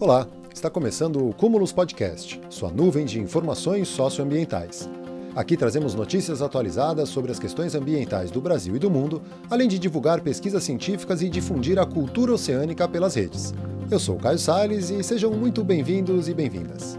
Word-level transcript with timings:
Olá, 0.00 0.28
está 0.54 0.70
começando 0.70 1.28
o 1.28 1.34
Cúmulos 1.34 1.72
Podcast, 1.72 2.40
sua 2.48 2.70
nuvem 2.70 3.04
de 3.04 3.18
informações 3.18 3.88
socioambientais. 3.88 4.88
Aqui 5.34 5.56
trazemos 5.56 5.92
notícias 5.92 6.40
atualizadas 6.40 7.08
sobre 7.08 7.32
as 7.32 7.38
questões 7.40 7.74
ambientais 7.74 8.30
do 8.30 8.40
Brasil 8.40 8.76
e 8.76 8.78
do 8.78 8.88
mundo, 8.88 9.20
além 9.50 9.66
de 9.66 9.76
divulgar 9.76 10.20
pesquisas 10.20 10.62
científicas 10.62 11.20
e 11.20 11.28
difundir 11.28 11.80
a 11.80 11.84
cultura 11.84 12.32
oceânica 12.32 12.86
pelas 12.86 13.16
redes. 13.16 13.52
Eu 13.90 13.98
sou 13.98 14.16
Caio 14.18 14.38
Salles 14.38 14.88
e 14.88 15.02
sejam 15.02 15.32
muito 15.32 15.64
bem-vindos 15.64 16.28
e 16.28 16.34
bem-vindas 16.34 16.96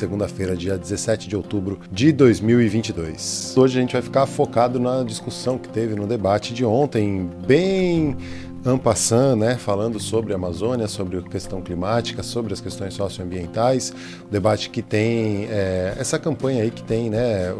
segunda-feira, 0.00 0.56
dia 0.56 0.78
17 0.78 1.28
de 1.28 1.36
outubro 1.36 1.78
de 1.92 2.10
2022. 2.10 3.54
Hoje 3.54 3.76
a 3.76 3.82
gente 3.82 3.92
vai 3.92 4.00
ficar 4.00 4.24
focado 4.24 4.80
na 4.80 5.02
discussão 5.02 5.58
que 5.58 5.68
teve 5.68 5.94
no 5.94 6.06
debate 6.06 6.54
de 6.54 6.64
ontem, 6.64 7.28
bem 7.46 8.16
Ampassan, 8.64 9.36
né, 9.36 9.56
falando 9.56 9.98
sobre 9.98 10.32
a 10.32 10.36
Amazônia, 10.36 10.86
sobre 10.86 11.16
a 11.16 11.22
questão 11.22 11.62
climática, 11.62 12.22
sobre 12.22 12.52
as 12.52 12.60
questões 12.60 12.92
socioambientais, 12.92 13.92
o 14.26 14.30
debate 14.30 14.68
que 14.68 14.82
tem, 14.82 15.46
é, 15.50 15.94
essa 15.98 16.18
campanha 16.18 16.62
aí 16.62 16.70
que 16.70 16.82
tem 16.82 17.08
né, 17.08 17.54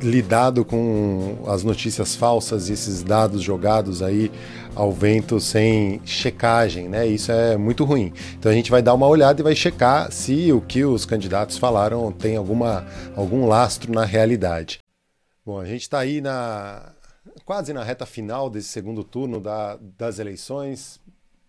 lidado 0.00 0.64
com 0.64 1.36
as 1.46 1.62
notícias 1.62 2.16
falsas 2.16 2.68
e 2.68 2.72
esses 2.72 3.02
dados 3.02 3.42
jogados 3.42 4.02
aí 4.02 4.32
ao 4.74 4.90
vento 4.90 5.38
sem 5.40 6.00
checagem, 6.06 6.88
né, 6.88 7.06
isso 7.06 7.30
é 7.30 7.58
muito 7.58 7.84
ruim. 7.84 8.12
Então 8.38 8.50
a 8.50 8.54
gente 8.54 8.70
vai 8.70 8.80
dar 8.80 8.94
uma 8.94 9.06
olhada 9.06 9.40
e 9.40 9.44
vai 9.44 9.54
checar 9.54 10.10
se 10.10 10.52
o 10.52 10.60
que 10.60 10.84
os 10.84 11.04
candidatos 11.04 11.58
falaram 11.58 12.10
tem 12.12 12.36
alguma, 12.36 12.86
algum 13.14 13.46
lastro 13.46 13.92
na 13.92 14.06
realidade. 14.06 14.78
Bom, 15.44 15.58
a 15.58 15.66
gente 15.66 15.82
está 15.82 15.98
aí 15.98 16.20
na, 16.20 16.92
quase 17.50 17.72
na 17.72 17.82
reta 17.82 18.06
final 18.06 18.48
desse 18.48 18.68
segundo 18.68 19.02
turno 19.02 19.40
da, 19.40 19.76
das 19.98 20.20
eleições 20.20 21.00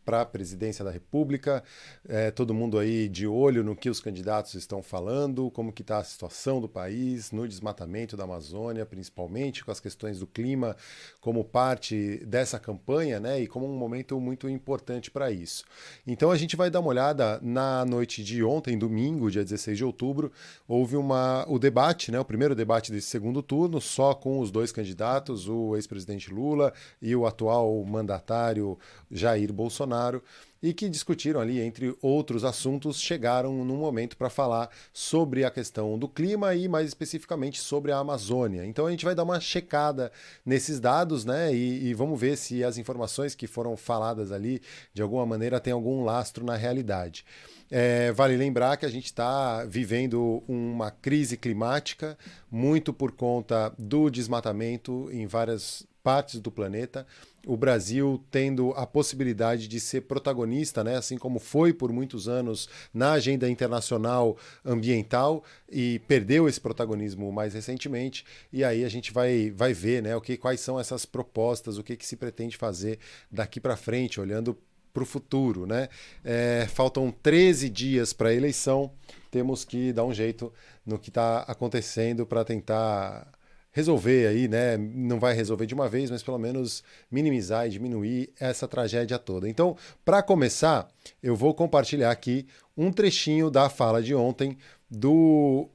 para 0.06 0.22
a 0.22 0.26
presidência 0.26 0.84
da 0.84 0.92
República. 0.92 1.64
É, 2.08 2.32
todo 2.32 2.54
mundo 2.54 2.78
aí 2.78 3.08
de 3.08 3.28
olho 3.28 3.64
no 3.64 3.76
que 3.76 3.90
os 3.90 4.00
candidatos 4.00 4.56
estão 4.56 4.82
falando, 4.82 5.52
como 5.52 5.72
que 5.72 5.82
está 5.82 6.00
a 6.00 6.04
situação 6.04 6.60
do 6.60 6.68
país, 6.68 7.32
no 7.32 7.48
desmatamento 7.48 8.18
da 8.18 8.24
Amazônia, 8.24 8.86
principalmente 8.86 9.64
com 9.64 9.72
as 9.72 9.80
questões 9.80 10.20
do 10.20 10.28
clima 10.28 10.76
como 11.20 11.44
parte 11.44 12.18
dessa 12.26 12.60
campanha, 12.60 13.20
né? 13.20 13.40
E 13.40 13.48
como 13.48 13.66
um 13.66 13.78
momento 13.78 14.20
muito 14.20 14.50
importante 14.50 15.12
para 15.12 15.32
isso. 15.32 15.64
Então 16.06 16.32
a 16.32 16.38
gente 16.38 16.56
vai 16.56 16.70
dar 16.70 16.80
uma 16.80 16.90
olhada 16.90 17.40
na 17.42 17.86
noite 17.86 18.24
de 18.24 18.44
ontem, 18.44 18.78
domingo, 18.78 19.30
dia 19.30 19.44
16 19.44 19.78
de 19.78 19.86
outubro, 19.86 20.32
houve 20.68 20.96
uma, 20.96 21.46
o 21.48 21.60
debate, 21.60 22.12
né? 22.12 22.20
O 22.20 22.26
primeiro 22.26 22.56
debate 22.56 22.92
desse 22.92 23.08
segundo 23.08 23.42
turno, 23.42 23.80
só 23.80 24.14
com 24.14 24.40
os 24.40 24.52
dois 24.52 24.72
candidatos, 24.72 25.48
o 25.48 25.76
ex-presidente 25.76 26.34
Lula 26.34 26.74
e 27.02 27.16
o 27.16 27.26
atual 27.26 27.84
mandatário 27.86 28.78
Jair 29.10 29.54
Bolsonaro. 29.54 29.91
Bolsonaro 29.92 30.24
e 30.64 30.74
que 30.74 30.88
discutiram 30.88 31.42
ali, 31.42 31.60
entre 31.60 31.96
outros 32.02 32.44
assuntos, 32.44 33.02
chegaram 33.02 33.66
num 33.66 33.78
momento 33.78 34.16
para 34.16 34.30
falar 34.30 34.70
sobre 34.94 35.44
a 35.44 35.50
questão 35.50 35.98
do 35.98 36.08
clima 36.08 36.54
e 36.54 36.68
mais 36.68 36.88
especificamente 36.88 37.60
sobre 37.60 37.92
a 37.92 37.98
Amazônia. 37.98 38.64
Então 38.64 38.86
a 38.86 38.92
gente 38.92 39.04
vai 39.04 39.16
dar 39.16 39.24
uma 39.24 39.40
checada 39.40 40.12
nesses 40.46 40.80
dados, 40.80 41.26
né? 41.26 41.54
E, 41.54 41.88
e 41.88 41.94
vamos 41.96 42.20
ver 42.20 42.38
se 42.38 42.64
as 42.64 42.78
informações 42.78 43.34
que 43.34 43.48
foram 43.48 43.76
faladas 43.76 44.32
ali 44.32 44.62
de 44.94 45.02
alguma 45.02 45.26
maneira 45.26 45.60
têm 45.60 45.74
algum 45.74 46.04
lastro 46.04 46.46
na 46.46 46.56
realidade. 46.56 47.26
É, 47.72 48.12
vale 48.12 48.38
lembrar 48.38 48.78
que 48.78 48.86
a 48.86 48.90
gente 48.90 49.06
está 49.06 49.66
vivendo 49.66 50.44
uma 50.48 50.92
crise 50.92 51.38
climática, 51.38 52.18
muito 52.52 52.94
por 52.94 53.14
conta 53.14 53.74
do 53.80 54.12
desmatamento 54.12 55.10
em 55.12 55.26
várias 55.26 55.88
partes 56.04 56.40
do 56.40 56.52
planeta. 56.52 57.06
O 57.46 57.58
Brasil 57.58 58.24
tendo 58.30 58.72
a 58.76 58.86
possibilidade 58.86 59.68
de 59.68 59.80
ser 59.80 60.02
protagonista, 60.02 60.84
né, 60.84 60.96
assim 60.96 61.18
como 61.18 61.40
foi 61.40 61.74
por 61.74 61.92
muitos 61.92 62.28
anos 62.28 62.70
na 62.94 63.14
agenda 63.14 63.50
internacional 63.50 64.38
ambiental 64.64 65.44
e 65.70 66.00
perdeu 66.08 66.48
esse 66.48 66.62
protagonismo 66.62 67.32
mais 67.32 67.54
recentemente. 67.54 68.24
E 68.54 68.64
aí 68.64 68.86
a 68.86 68.90
gente 68.90 69.12
vai, 69.12 69.52
vai 69.52 69.74
ver, 69.74 70.04
né, 70.04 70.16
o 70.16 70.22
que 70.22 70.38
quais 70.38 70.60
são 70.60 70.80
essas 70.80 71.06
propostas, 71.06 71.78
o 71.78 71.84
que, 71.84 71.96
que 71.96 72.06
se 72.06 72.16
pretende 72.16 72.58
fazer 72.58 73.00
daqui 73.32 73.60
para 73.60 73.76
frente, 73.76 74.20
olhando 74.20 74.56
para 74.94 75.04
o 75.04 75.06
futuro, 75.06 75.66
né? 75.66 75.88
É, 76.24 76.68
faltam 76.70 77.12
13 77.12 77.70
dias 77.70 78.14
para 78.14 78.30
a 78.30 78.34
eleição. 78.34 78.92
Temos 79.30 79.64
que 79.64 79.94
dar 79.94 80.04
um 80.04 80.14
jeito 80.14 80.54
no 80.86 81.00
que 81.00 81.10
está 81.10 81.40
acontecendo 81.44 82.26
para 82.26 82.44
tentar 82.44 83.32
resolver 83.72 84.28
aí, 84.28 84.48
né? 84.48 84.78
Não 84.78 85.20
vai 85.20 85.34
resolver 85.34 85.66
de 85.66 85.74
uma 85.74 85.88
vez, 85.88 86.12
mas 86.12 86.22
pelo 86.22 86.38
menos 86.38 86.84
minimizar 87.10 87.68
e 87.68 87.70
diminuir 87.70 88.32
essa 88.40 88.68
tragédia 88.68 89.18
toda. 89.18 89.48
Então, 89.48 89.76
para 90.04 90.22
começar, 90.22 90.90
eu 91.22 91.36
vou 91.36 91.54
compartilhar 91.54 92.12
aqui 92.12 92.46
um 92.78 92.92
trechinho 92.92 93.50
da 93.50 93.70
fala 93.70 94.02
de 94.02 94.14
ontem 94.14 94.58
do 94.90 95.70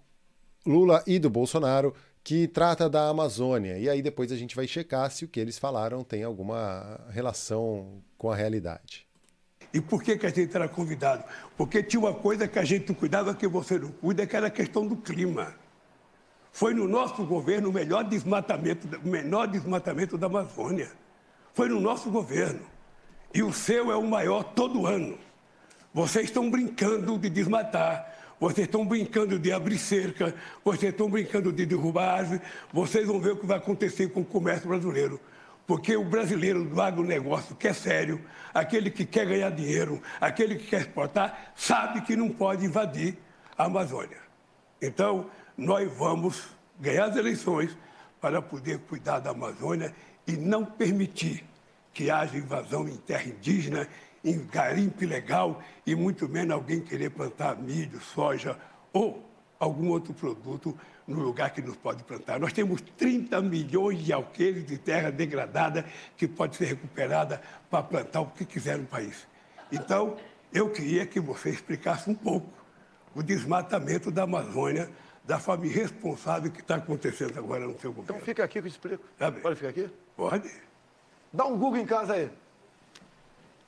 Lula 0.64 1.02
e 1.06 1.18
do 1.18 1.30
Bolsonaro 1.30 1.94
que 2.22 2.48
trata 2.48 2.90
da 2.90 3.08
Amazônia. 3.08 3.78
E 3.78 3.88
aí 3.88 4.02
depois 4.02 4.32
a 4.32 4.36
gente 4.36 4.56
vai 4.56 4.66
checar 4.66 5.10
se 5.10 5.24
o 5.24 5.28
que 5.28 5.38
eles 5.38 5.58
falaram 5.58 6.02
tem 6.02 6.24
alguma 6.24 7.00
relação 7.10 8.02
com 8.18 8.30
a 8.30 8.34
realidade. 8.34 9.06
E 9.72 9.80
por 9.80 10.02
que, 10.02 10.16
que 10.16 10.26
a 10.26 10.30
gente 10.30 10.54
era 10.54 10.68
convidado? 10.68 11.22
Porque 11.56 11.82
tinha 11.82 12.00
uma 12.00 12.14
coisa 12.14 12.48
que 12.48 12.58
a 12.58 12.64
gente 12.64 12.88
não 12.88 12.94
cuidava 12.96 13.34
que 13.34 13.46
você 13.46 13.78
não 13.78 13.92
cuida, 13.92 14.26
que 14.26 14.34
era 14.34 14.48
a 14.48 14.50
questão 14.50 14.86
do 14.86 14.96
clima. 14.96 15.54
Foi 16.56 16.72
no 16.72 16.88
nosso 16.88 17.22
governo 17.22 17.68
o 17.68 17.72
melhor 17.72 18.02
desmatamento, 18.02 18.88
o 19.04 19.08
menor 19.08 19.46
desmatamento 19.46 20.16
da 20.16 20.26
Amazônia. 20.26 20.90
Foi 21.52 21.68
no 21.68 21.78
nosso 21.78 22.10
governo. 22.10 22.62
E 23.34 23.42
o 23.42 23.52
seu 23.52 23.92
é 23.92 23.94
o 23.94 24.06
maior 24.06 24.42
todo 24.42 24.86
ano. 24.86 25.18
Vocês 25.92 26.24
estão 26.24 26.50
brincando 26.50 27.18
de 27.18 27.28
desmatar, 27.28 28.10
vocês 28.40 28.66
estão 28.66 28.86
brincando 28.86 29.38
de 29.38 29.52
abrir 29.52 29.76
cerca, 29.76 30.34
vocês 30.64 30.92
estão 30.92 31.10
brincando 31.10 31.52
de 31.52 31.66
derrubar 31.66 32.20
árvore, 32.20 32.40
vocês 32.72 33.06
vão 33.06 33.20
ver 33.20 33.32
o 33.32 33.36
que 33.36 33.44
vai 33.44 33.58
acontecer 33.58 34.08
com 34.08 34.20
o 34.20 34.24
comércio 34.24 34.66
brasileiro. 34.66 35.20
Porque 35.66 35.94
o 35.94 36.06
brasileiro 36.06 36.64
do 36.64 36.80
agronegócio, 36.80 37.54
que 37.54 37.68
é 37.68 37.74
sério, 37.74 38.18
aquele 38.54 38.90
que 38.90 39.04
quer 39.04 39.26
ganhar 39.26 39.50
dinheiro, 39.50 40.00
aquele 40.18 40.56
que 40.56 40.68
quer 40.68 40.80
exportar, 40.80 41.52
sabe 41.54 42.00
que 42.00 42.16
não 42.16 42.30
pode 42.30 42.64
invadir 42.64 43.18
a 43.58 43.64
Amazônia. 43.64 44.24
Então, 44.80 45.26
nós 45.56 45.90
vamos 45.96 46.48
ganhar 46.78 47.06
as 47.06 47.16
eleições 47.16 47.76
para 48.20 48.42
poder 48.42 48.78
cuidar 48.80 49.20
da 49.20 49.30
Amazônia 49.30 49.94
e 50.26 50.32
não 50.32 50.64
permitir 50.64 51.44
que 51.94 52.10
haja 52.10 52.36
invasão 52.36 52.88
em 52.88 52.96
terra 52.96 53.24
indígena, 53.24 53.88
em 54.22 54.44
garimpo 54.46 55.02
ilegal 55.02 55.62
e 55.86 55.94
muito 55.94 56.28
menos 56.28 56.52
alguém 56.52 56.80
querer 56.80 57.10
plantar 57.10 57.56
milho, 57.56 58.00
soja 58.00 58.58
ou 58.92 59.24
algum 59.58 59.88
outro 59.88 60.12
produto 60.12 60.76
no 61.06 61.20
lugar 61.20 61.50
que 61.50 61.62
nos 61.62 61.76
pode 61.76 62.02
plantar. 62.02 62.38
Nós 62.38 62.52
temos 62.52 62.80
30 62.96 63.40
milhões 63.40 64.02
de 64.04 64.12
alqueires 64.12 64.66
de 64.66 64.76
terra 64.76 65.10
degradada 65.10 65.86
que 66.16 66.26
pode 66.26 66.56
ser 66.56 66.66
recuperada 66.66 67.40
para 67.70 67.82
plantar 67.82 68.20
o 68.20 68.26
que 68.26 68.44
quiser 68.44 68.76
no 68.76 68.86
país. 68.86 69.26
Então, 69.70 70.16
eu 70.52 70.70
queria 70.70 71.06
que 71.06 71.20
você 71.20 71.50
explicasse 71.50 72.10
um 72.10 72.14
pouco 72.14 72.48
o 73.14 73.22
desmatamento 73.22 74.10
da 74.10 74.24
Amazônia 74.24 74.90
da 75.26 75.38
forma 75.38 75.66
irresponsável 75.66 76.50
que 76.50 76.60
está 76.60 76.76
acontecendo 76.76 77.36
agora 77.38 77.66
no 77.66 77.78
seu 77.78 77.92
governo. 77.92 78.16
Então 78.16 78.20
fica 78.20 78.44
aqui 78.44 78.60
que 78.60 78.66
eu 78.66 78.68
explico. 78.68 79.04
Tá 79.18 79.32
Pode 79.32 79.56
ficar 79.56 79.70
aqui? 79.70 79.90
Pode. 80.16 80.50
Dá 81.32 81.44
um 81.44 81.58
Google 81.58 81.78
em 81.78 81.86
casa 81.86 82.14
aí. 82.14 82.30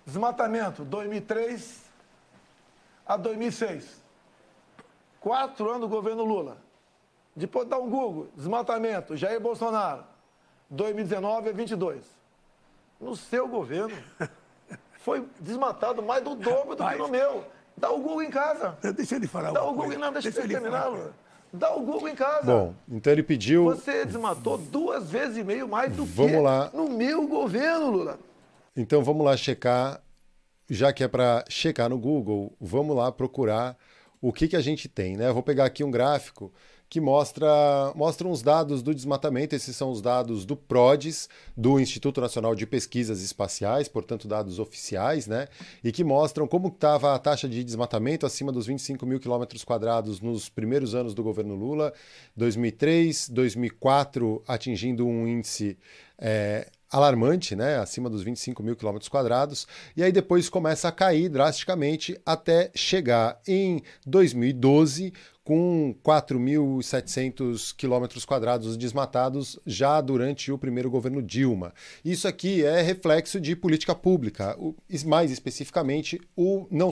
Desmatamento, 0.06 0.84
2003 0.84 1.82
a 3.04 3.16
2006. 3.16 4.00
Quatro 5.20 5.68
anos 5.68 5.82
do 5.82 5.88
governo 5.88 6.24
Lula. 6.24 6.58
Depois 7.34 7.68
dá 7.68 7.76
um 7.76 7.90
Google, 7.90 8.28
desmatamento, 8.36 9.16
Jair 9.16 9.40
Bolsonaro, 9.40 10.04
2019 10.70 11.50
a 11.50 11.52
22. 11.52 12.04
No 13.00 13.14
seu 13.14 13.46
governo, 13.46 13.96
foi 14.98 15.28
desmatado 15.38 16.02
mais 16.02 16.22
do 16.22 16.34
dobro 16.34 16.74
do 16.74 16.88
que 16.88 16.96
no 16.96 17.08
meu. 17.08 17.44
Dá 17.76 17.90
o 17.90 17.98
Google 17.98 18.22
em 18.22 18.30
casa. 18.30 18.76
Deixa 18.94 19.16
ele 19.16 19.26
falar. 19.28 19.52
Dá 19.52 19.62
o 19.62 19.72
Google, 19.72 19.98
não, 19.98 20.12
deixa, 20.12 20.30
deixa 20.30 20.40
ele 20.40 20.54
terminar, 20.54 20.86
Lula. 20.86 21.14
Dá 21.52 21.74
o 21.74 21.80
Google 21.80 22.08
em 22.08 22.14
casa. 22.14 22.44
Bom, 22.44 22.74
então 22.90 23.12
ele 23.12 23.22
pediu. 23.22 23.64
Você 23.64 24.04
desmatou 24.04 24.58
duas 24.58 25.10
vezes 25.10 25.38
e 25.38 25.44
meio 25.44 25.66
mais 25.68 25.94
do 25.94 26.04
vamos 26.04 26.32
que 26.32 26.38
lá. 26.38 26.70
no 26.74 26.88
meu 26.90 27.26
governo, 27.26 27.90
Lula. 27.90 28.18
Então 28.76 29.02
vamos 29.02 29.24
lá 29.24 29.36
checar, 29.36 30.00
já 30.68 30.92
que 30.92 31.02
é 31.02 31.08
para 31.08 31.44
checar 31.48 31.88
no 31.88 31.98
Google, 31.98 32.52
vamos 32.60 32.94
lá 32.94 33.10
procurar 33.10 33.76
o 34.20 34.32
que, 34.32 34.48
que 34.48 34.56
a 34.56 34.60
gente 34.60 34.88
tem, 34.88 35.16
né? 35.16 35.28
Eu 35.28 35.34
vou 35.34 35.42
pegar 35.42 35.64
aqui 35.64 35.84
um 35.84 35.90
gráfico 35.90 36.52
que 36.88 37.00
mostra, 37.00 37.92
mostra 37.94 38.26
uns 38.26 38.42
dados 38.42 38.82
do 38.82 38.94
desmatamento. 38.94 39.54
Esses 39.54 39.76
são 39.76 39.90
os 39.90 40.00
dados 40.00 40.44
do 40.46 40.56
PRODES, 40.56 41.28
do 41.56 41.78
Instituto 41.78 42.20
Nacional 42.20 42.54
de 42.54 42.66
Pesquisas 42.66 43.22
Espaciais, 43.22 43.88
portanto, 43.88 44.26
dados 44.26 44.58
oficiais, 44.58 45.26
né? 45.26 45.48
E 45.84 45.92
que 45.92 46.02
mostram 46.02 46.46
como 46.46 46.68
estava 46.68 47.14
a 47.14 47.18
taxa 47.18 47.48
de 47.48 47.62
desmatamento 47.62 48.24
acima 48.24 48.50
dos 48.50 48.66
25 48.66 49.04
mil 49.04 49.20
quilômetros 49.20 49.64
quadrados 49.64 50.20
nos 50.20 50.48
primeiros 50.48 50.94
anos 50.94 51.14
do 51.14 51.22
governo 51.22 51.54
Lula, 51.54 51.92
2003, 52.36 53.28
2004, 53.28 54.42
atingindo 54.48 55.06
um 55.06 55.28
índice 55.28 55.76
é, 56.18 56.68
alarmante, 56.90 57.54
né, 57.54 57.78
acima 57.78 58.08
dos 58.08 58.22
25 58.22 58.62
mil 58.62 58.74
quilômetros 58.74 59.08
quadrados, 59.08 59.66
e 59.96 60.02
aí 60.02 60.10
depois 60.10 60.48
começa 60.48 60.88
a 60.88 60.92
cair 60.92 61.28
drasticamente 61.28 62.18
até 62.24 62.70
chegar 62.74 63.40
em 63.46 63.82
2012 64.06 65.12
com 65.48 65.94
4.700 66.04 67.74
quilômetros 67.74 68.26
quadrados 68.26 68.76
desmatados 68.76 69.58
já 69.64 69.98
durante 69.98 70.52
o 70.52 70.58
primeiro 70.58 70.90
governo 70.90 71.22
Dilma. 71.22 71.72
Isso 72.04 72.28
aqui 72.28 72.62
é 72.62 72.82
reflexo 72.82 73.40
de 73.40 73.56
política 73.56 73.94
pública, 73.94 74.54
mais 75.06 75.30
especificamente 75.30 76.20
o 76.36 76.66
não, 76.70 76.90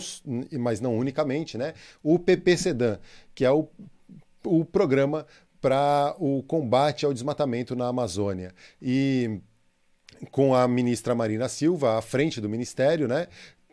mas 0.58 0.80
não 0.80 0.96
unicamente, 0.96 1.58
né, 1.58 1.74
o 2.02 2.18
PPCDAN, 2.18 2.98
que 3.34 3.44
é 3.44 3.50
o, 3.50 3.68
o 4.42 4.64
programa 4.64 5.26
para 5.60 6.14
o 6.18 6.42
combate 6.42 7.04
ao 7.04 7.12
desmatamento 7.12 7.76
na 7.76 7.88
Amazônia. 7.88 8.54
E 8.80 9.38
com 10.30 10.54
a 10.54 10.66
ministra 10.66 11.14
Marina 11.14 11.48
Silva 11.48 11.98
à 11.98 12.02
frente 12.02 12.40
do 12.40 12.48
ministério, 12.48 13.06
né, 13.06 13.28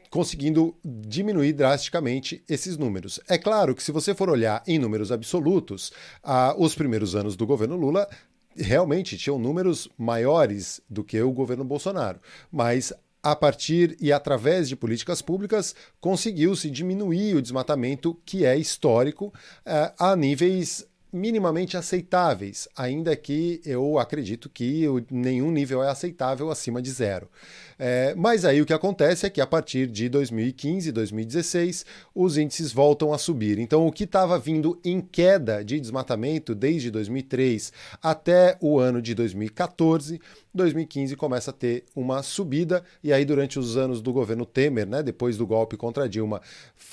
conseguindo 0.10 0.76
diminuir 0.84 1.54
drasticamente 1.54 2.44
esses 2.48 2.78
números. 2.78 3.20
É 3.28 3.38
claro 3.38 3.74
que 3.74 3.82
se 3.82 3.92
você 3.92 4.14
for 4.14 4.30
olhar 4.30 4.62
em 4.68 4.78
números 4.78 5.12
absolutos, 5.12 5.92
ah, 6.24 6.54
os 6.58 6.76
primeiros 6.76 7.16
anos 7.16 7.36
do 7.36 7.48
governo 7.48 7.76
Lula 7.76 8.08
realmente 8.56 9.18
tinham 9.18 9.40
números 9.40 9.90
maiores 9.98 10.80
do 10.88 11.04
que 11.04 11.20
o 11.20 11.32
governo 11.32 11.64
Bolsonaro, 11.64 12.20
mas 12.52 12.94
a 13.24 13.36
partir 13.36 13.96
e 14.02 14.12
através 14.12 14.68
de 14.68 14.76
políticas 14.76 15.22
públicas, 15.22 15.74
conseguiu-se 16.02 16.70
diminuir 16.70 17.36
o 17.36 17.42
desmatamento, 17.42 18.20
que 18.26 18.46
é 18.46 18.58
histórico, 18.58 19.34
eh, 19.66 19.94
a 19.98 20.14
níveis 20.14 20.86
minimamente 21.14 21.78
aceitáveis, 21.78 22.68
ainda 22.76 23.16
que 23.16 23.62
eu 23.64 24.00
acredito 24.00 24.50
que 24.50 24.86
nenhum 25.12 25.52
nível 25.52 25.84
é 25.84 25.90
aceitável 25.90 26.50
acima 26.50 26.82
de 26.82 26.90
zero. 26.90 27.30
É, 27.78 28.16
mas 28.16 28.46
aí 28.46 28.62
o 28.62 28.66
que 28.66 28.74
acontece 28.74 29.26
é 29.26 29.30
que 29.30 29.40
a 29.40 29.46
partir 29.46 29.88
de 29.88 30.10
2015, 30.10 30.92
2016, 30.92 31.86
os 32.16 32.38
índices 32.38 32.72
voltam 32.72 33.14
a 33.14 33.18
subir. 33.18 33.60
Então, 33.60 33.86
o 33.86 33.92
que 33.92 34.06
estava 34.06 34.40
vindo 34.40 34.80
em 34.84 35.00
queda 35.00 35.64
de 35.64 35.80
desmatamento 35.80 36.56
desde 36.56 36.90
2003 36.90 37.72
até 38.02 38.58
o 38.60 38.80
ano 38.80 39.02
de 39.02 39.14
2014, 39.14 40.20
2015 40.54 41.16
começa 41.16 41.52
a 41.52 41.54
ter 41.54 41.84
uma 41.96 42.24
subida, 42.24 42.84
e 43.04 43.12
aí 43.12 43.26
durante 43.26 43.60
os 43.60 43.78
anos 43.78 44.02
do 44.02 44.14
governo 44.14 44.46
Temer, 44.46 44.88
né, 44.88 45.04
depois 45.04 45.38
do 45.38 45.46
golpe 45.46 45.78
contra 45.78 46.08
Dilma, 46.08 46.42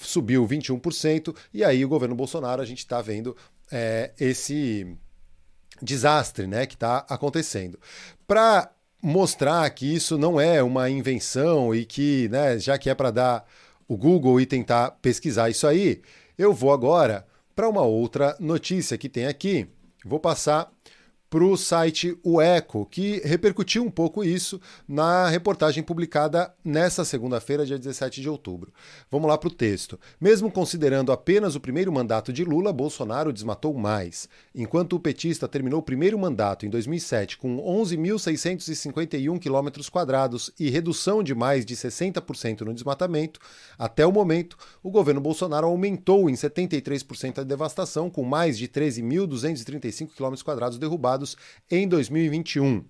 subiu 0.02 0.46
21%, 0.46 1.34
e 1.52 1.62
aí 1.64 1.84
o 1.84 1.88
governo 1.88 2.14
Bolsonaro 2.14 2.60
a 2.60 2.66
gente 2.66 2.78
está 2.78 3.00
vendo 3.00 3.36
é, 3.70 4.12
esse 4.18 4.96
desastre 5.82 6.46
né, 6.46 6.66
que 6.66 6.74
está 6.74 7.04
acontecendo. 7.08 7.78
Para 8.26 8.70
mostrar 9.02 9.68
que 9.70 9.94
isso 9.94 10.18
não 10.18 10.40
é 10.40 10.62
uma 10.62 10.90
invenção 10.90 11.74
e 11.74 11.84
que, 11.84 12.28
né, 12.28 12.58
já 12.58 12.78
que 12.78 12.90
é 12.90 12.94
para 12.94 13.10
dar 13.10 13.46
o 13.88 13.96
Google 13.96 14.40
e 14.40 14.46
tentar 14.46 14.92
pesquisar 15.02 15.50
isso 15.50 15.66
aí, 15.66 16.02
eu 16.38 16.52
vou 16.52 16.72
agora 16.72 17.26
para 17.56 17.68
uma 17.68 17.82
outra 17.82 18.36
notícia 18.38 18.96
que 18.96 19.08
tem 19.08 19.26
aqui. 19.26 19.68
Vou 20.04 20.20
passar 20.20 20.70
para 21.30 21.44
o 21.44 21.56
site 21.56 22.18
O 22.24 22.40
Eco, 22.40 22.84
que 22.84 23.22
repercutiu 23.24 23.84
um 23.84 23.90
pouco 23.90 24.24
isso 24.24 24.60
na 24.88 25.28
reportagem 25.28 25.80
publicada 25.80 26.52
nessa 26.64 27.04
segunda-feira, 27.04 27.64
dia 27.64 27.78
17 27.78 28.20
de 28.20 28.28
outubro. 28.28 28.72
Vamos 29.08 29.28
lá 29.28 29.38
para 29.38 29.46
o 29.46 29.52
texto. 29.52 29.98
Mesmo 30.20 30.50
considerando 30.50 31.12
apenas 31.12 31.54
o 31.54 31.60
primeiro 31.60 31.92
mandato 31.92 32.32
de 32.32 32.44
Lula, 32.44 32.72
Bolsonaro 32.72 33.32
desmatou 33.32 33.72
mais. 33.74 34.28
Enquanto 34.52 34.96
o 34.96 35.00
petista 35.00 35.46
terminou 35.46 35.78
o 35.78 35.84
primeiro 35.84 36.18
mandato 36.18 36.66
em 36.66 36.68
2007 36.68 37.38
com 37.38 37.58
11.651 37.58 39.38
quilômetros 39.38 39.88
quadrados 39.88 40.50
e 40.58 40.68
redução 40.68 41.22
de 41.22 41.32
mais 41.32 41.64
de 41.64 41.76
60% 41.76 42.62
no 42.62 42.74
desmatamento, 42.74 43.38
até 43.78 44.04
o 44.04 44.10
momento, 44.10 44.58
o 44.82 44.90
governo 44.90 45.20
Bolsonaro 45.20 45.68
aumentou 45.68 46.28
em 46.28 46.34
73% 46.34 47.38
a 47.38 47.44
devastação, 47.44 48.10
com 48.10 48.24
mais 48.24 48.58
de 48.58 48.66
13.235 48.66 50.08
quilômetros 50.08 50.42
quadrados 50.42 50.76
derrubados 50.76 51.19
em 51.70 51.88
2021. 51.88 52.84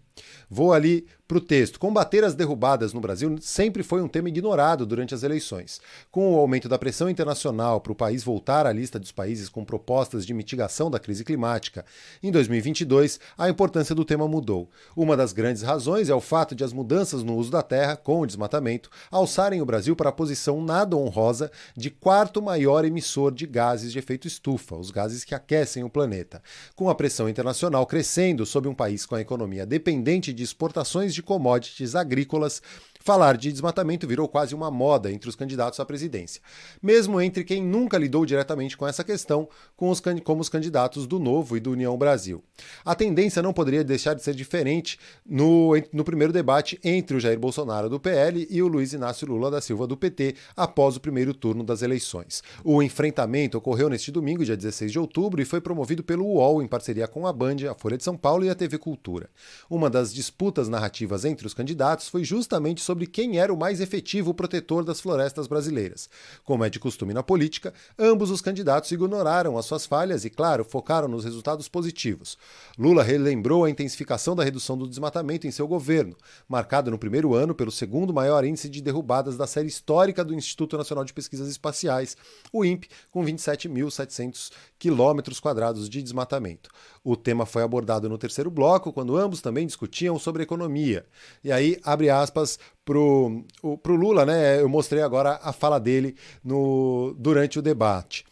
Vou 0.49 0.73
ali 0.73 1.07
para 1.31 1.39
o 1.39 1.41
texto. 1.41 1.79
Combater 1.79 2.25
as 2.25 2.35
derrubadas 2.35 2.93
no 2.93 3.01
Brasil 3.01 3.37
sempre 3.41 3.85
foi 3.85 4.03
um 4.03 4.09
tema 4.09 4.29
ignorado 4.29 4.85
durante 4.85 5.15
as 5.15 5.23
eleições. 5.23 5.81
Com 6.11 6.35
o 6.35 6.37
aumento 6.37 6.69
da 6.69 6.77
pressão 6.77 7.09
internacional 7.09 7.81
para 7.81 7.93
o 7.93 7.95
país 7.95 8.25
voltar 8.25 8.67
à 8.67 8.73
lista 8.73 8.99
dos 8.99 9.13
países 9.13 9.49
com 9.49 9.65
propostas 9.65 10.27
de 10.27 10.35
mitigação 10.35 10.91
da 10.91 10.99
crise 10.99 11.25
climática, 11.25 11.85
em 12.21 12.33
2022 12.33 13.21
a 13.39 13.49
importância 13.49 13.95
do 13.95 14.05
tema 14.05 14.27
mudou. 14.27 14.69
Uma 14.97 15.17
das 15.17 15.33
grandes 15.33 15.63
razões 15.63 16.09
é 16.09 16.15
o 16.15 16.21
fato 16.21 16.53
de 16.53 16.65
as 16.65 16.73
mudanças 16.73 17.23
no 17.23 17.37
uso 17.37 17.53
da 17.53 17.63
terra, 17.63 17.95
com 17.95 18.21
o 18.21 18.27
desmatamento, 18.27 18.91
alçarem 19.09 19.63
o 19.63 19.67
Brasil 19.67 19.95
para 19.95 20.09
a 20.09 20.13
posição 20.13 20.61
nada 20.61 20.97
honrosa 20.97 21.49
de 21.77 21.91
quarto 21.91 22.43
maior 22.43 22.85
emissor 22.85 23.33
de 23.33 23.47
gases 23.47 23.93
de 23.93 24.01
efeito 24.01 24.27
estufa, 24.27 24.75
os 24.75 24.91
gases 24.91 25.23
que 25.23 25.37
aquecem 25.37 25.85
o 25.85 25.91
planeta. 25.91 26.43
Com 26.75 26.91
a 26.91 26.95
pressão 26.97 27.29
internacional 27.29 27.87
crescendo 27.87 28.45
sobre 28.45 28.69
um 28.69 28.75
país 28.75 29.07
com 29.07 29.15
a 29.15 29.21
economia 29.21 29.65
dependente 29.65 30.10
dependente 30.11 30.33
de 30.33 30.43
exportações 30.43 31.15
de 31.15 31.23
commodities 31.23 31.95
agrícolas 31.95 32.61
Falar 33.03 33.39
de 33.39 33.51
desmatamento 33.51 34.07
virou 34.07 34.29
quase 34.29 34.55
uma 34.55 34.71
moda 34.71 35.11
entre 35.11 35.29
os 35.29 35.35
candidatos 35.35 35.81
à 35.81 35.87
presidência, 35.87 36.43
mesmo 36.83 37.19
entre 37.19 37.43
quem 37.45 37.63
nunca 37.63 37.97
lidou 37.97 38.27
diretamente 38.27 38.77
com 38.77 38.87
essa 38.87 39.03
questão, 39.03 39.49
com 39.75 39.89
os, 39.89 40.03
como 40.23 40.43
os 40.43 40.51
candidatos 40.51 41.07
do 41.07 41.19
Novo 41.19 41.57
e 41.57 41.61
do 41.61 41.73
União 41.73 41.97
Brasil. 41.97 42.45
A 42.85 42.95
tendência 42.95 43.43
não 43.43 43.55
poderia 43.55 43.83
deixar 43.83 44.13
de 44.13 44.23
ser 44.23 44.35
diferente 44.35 44.99
no, 45.25 45.73
no 45.95 46.05
primeiro 46.05 46.31
debate 46.31 46.79
entre 46.85 47.17
o 47.17 47.21
Jair 47.21 47.39
Bolsonaro 47.39 47.89
do 47.89 47.99
PL 47.99 48.47
e 48.51 48.63
o 48.63 48.69
Luiz 48.69 48.93
Inácio 48.93 49.27
Lula 49.27 49.51
da 49.51 49.63
Silva 49.63 49.87
do 49.87 49.97
PT 49.97 50.35
após 50.55 50.95
o 50.97 51.01
primeiro 51.01 51.33
turno 51.33 51.65
das 51.65 51.81
eleições. 51.81 52.43
O 52.63 52.83
enfrentamento 52.83 53.57
ocorreu 53.57 53.89
neste 53.89 54.13
domingo, 54.13 54.45
dia 54.45 54.57
16 54.57 54.93
de 54.93 54.99
outubro, 54.99 55.41
e 55.41 55.47
foi 55.47 55.63
promovido 55.63 56.03
pelo 56.03 56.27
UOL 56.27 56.63
em 56.63 56.69
parceria 56.69 57.09
com 57.09 57.27
a 57.27 57.33
Band, 57.33 57.57
a 57.71 57.75
Folha 57.75 57.97
de 57.97 58.05
São 58.05 58.17
Paulo 58.17 58.45
e 58.45 58.51
a 58.51 58.55
TV 58.55 58.77
Cultura. 58.77 59.31
Uma 59.71 59.89
das 59.89 60.13
disputas 60.13 60.69
narrativas 60.69 61.25
entre 61.25 61.47
os 61.47 61.55
candidatos 61.55 62.07
foi 62.07 62.25
justamente 62.25 62.83
sobre 62.91 63.00
quem 63.07 63.39
era 63.39 63.53
o 63.53 63.57
mais 63.57 63.81
efetivo 63.81 64.35
protetor 64.35 64.85
das 64.85 65.01
florestas 65.01 65.47
brasileiras. 65.47 66.09
Como 66.45 66.65
é 66.65 66.71
de 66.71 66.79
costume 66.79 67.15
na 67.15 67.23
política, 67.23 67.73
ambos 67.99 68.31
os 68.31 68.41
candidatos 68.41 68.91
ignoraram 68.93 69.57
as 69.57 69.67
suas 69.67 69.87
falhas 69.87 70.25
e, 70.25 70.31
claro, 70.31 70.65
focaram 70.65 71.09
nos 71.09 71.25
resultados 71.25 71.69
positivos. 71.69 72.37
Lula 72.79 73.03
relembrou 73.03 73.65
a 73.65 73.71
intensificação 73.71 74.35
da 74.35 74.45
redução 74.45 74.77
do 74.77 74.89
desmatamento 74.89 75.47
em 75.47 75.51
seu 75.51 75.67
governo, 75.67 76.17
marcado 76.49 76.91
no 76.91 76.99
primeiro 76.99 77.35
ano 77.35 77.55
pelo 77.55 77.71
segundo 77.71 78.13
maior 78.13 78.45
índice 78.45 78.69
de 78.69 78.81
derrubadas 78.81 79.37
da 79.37 79.47
série 79.47 79.69
histórica 79.69 80.25
do 80.25 80.35
Instituto 80.35 80.77
Nacional 80.77 81.05
de 81.05 81.13
Pesquisas 81.13 81.49
Espaciais, 81.49 82.17
o 82.53 82.65
INPE, 82.65 82.89
com 83.11 83.25
27.700 83.25 84.51
quilômetros 84.79 85.41
quadrados 85.41 85.89
de 85.89 86.03
desmatamento. 86.03 86.71
O 87.03 87.17
tema 87.17 87.47
foi 87.47 87.63
abordado 87.63 88.09
no 88.09 88.19
terceiro 88.19 88.51
bloco, 88.51 88.93
quando 88.93 89.17
ambos 89.17 89.41
também 89.41 89.67
discutiam 89.67 90.19
sobre 90.19 90.43
economia. 90.43 91.07
E 91.43 91.51
aí, 91.51 91.79
abre 91.83 92.11
aspas, 92.11 92.59
pro, 92.91 93.45
o, 93.63 93.79
pro 93.79 93.95
Lula, 93.95 94.27
né? 94.27 94.61
Eu 94.61 94.69
mostrei 94.69 95.01
agora 95.01 95.39
a 95.45 95.53
fala 95.53 95.79
dele 95.79 96.17
no, 96.43 97.15
durante 97.17 97.57
o 97.57 97.63
debate. 97.63 98.25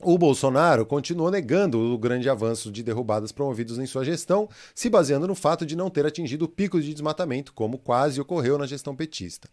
O 0.00 0.18
Bolsonaro 0.18 0.84
continuou 0.84 1.30
negando 1.30 1.78
o 1.78 1.96
grande 1.96 2.28
avanço 2.28 2.72
de 2.72 2.82
derrubadas 2.82 3.30
promovidos 3.30 3.78
em 3.78 3.86
sua 3.86 4.04
gestão, 4.04 4.48
se 4.74 4.90
baseando 4.90 5.28
no 5.28 5.34
fato 5.34 5.64
de 5.64 5.76
não 5.76 5.90
ter 5.90 6.04
atingido 6.04 6.46
o 6.46 6.48
pico 6.48 6.80
de 6.80 6.92
desmatamento, 6.92 7.52
como 7.52 7.78
quase 7.78 8.20
ocorreu 8.20 8.58
na 8.58 8.66
gestão 8.66 8.96
petista. 8.96 9.48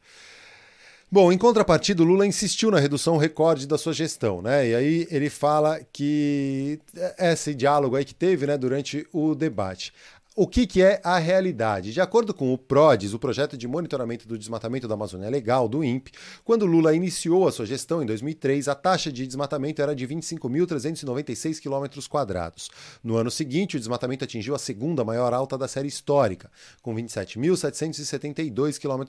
Bom, 1.12 1.32
em 1.32 1.38
contrapartida, 1.38 2.02
o 2.02 2.06
Lula 2.06 2.26
insistiu 2.26 2.72
na 2.72 2.80
redução 2.80 3.18
recorde 3.18 3.68
da 3.68 3.78
sua 3.78 3.94
gestão, 3.94 4.42
né? 4.42 4.70
E 4.70 4.76
aí 4.76 5.08
ele 5.12 5.30
fala 5.30 5.80
que 5.94 6.80
esse 7.20 7.54
diálogo 7.54 7.96
aí 7.96 8.04
que 8.04 8.14
teve, 8.14 8.48
né, 8.48 8.58
durante 8.58 9.08
o 9.14 9.36
debate. 9.36 9.94
O 10.38 10.46
que, 10.46 10.68
que, 10.68 10.82
é 10.82 11.00
a 11.02 11.18
realidade? 11.18 11.94
De 11.94 12.02
acordo 12.02 12.34
com 12.34 12.54
o 12.54 12.58
PRODES, 12.58 13.14
o 13.14 13.20
Projeto 13.20 13.58
de 13.58 13.70
Monitoramento 13.70 14.28
do 14.28 14.38
Desmatamento 14.38 14.86
da 14.86 14.94
Amazônia 14.94 15.30
Legal, 15.30 15.70
do 15.70 15.82
INPE, 15.82 16.12
quando 16.44 16.66
Lula 16.66 16.94
iniciou 16.94 17.48
a 17.48 17.54
sua 17.54 17.66
gestão 17.66 18.04
em 18.04 18.06
2003, 18.06 18.68
a 18.68 18.76
taxa 18.76 19.10
de 19.10 19.26
desmatamento 19.26 19.82
era 19.82 19.96
de 19.96 20.06
25.396 20.06 21.62
km. 21.62 21.86
No 23.02 23.16
ano 23.16 23.32
seguinte, 23.32 23.78
o 23.78 23.80
desmatamento 23.80 24.26
atingiu 24.26 24.54
a 24.54 24.60
segunda 24.60 25.06
maior 25.06 25.34
alta 25.34 25.58
da 25.58 25.70
série 25.70 25.88
histórica, 25.88 26.52
com 26.82 26.94
27.772 26.94 28.78
km 28.78 29.04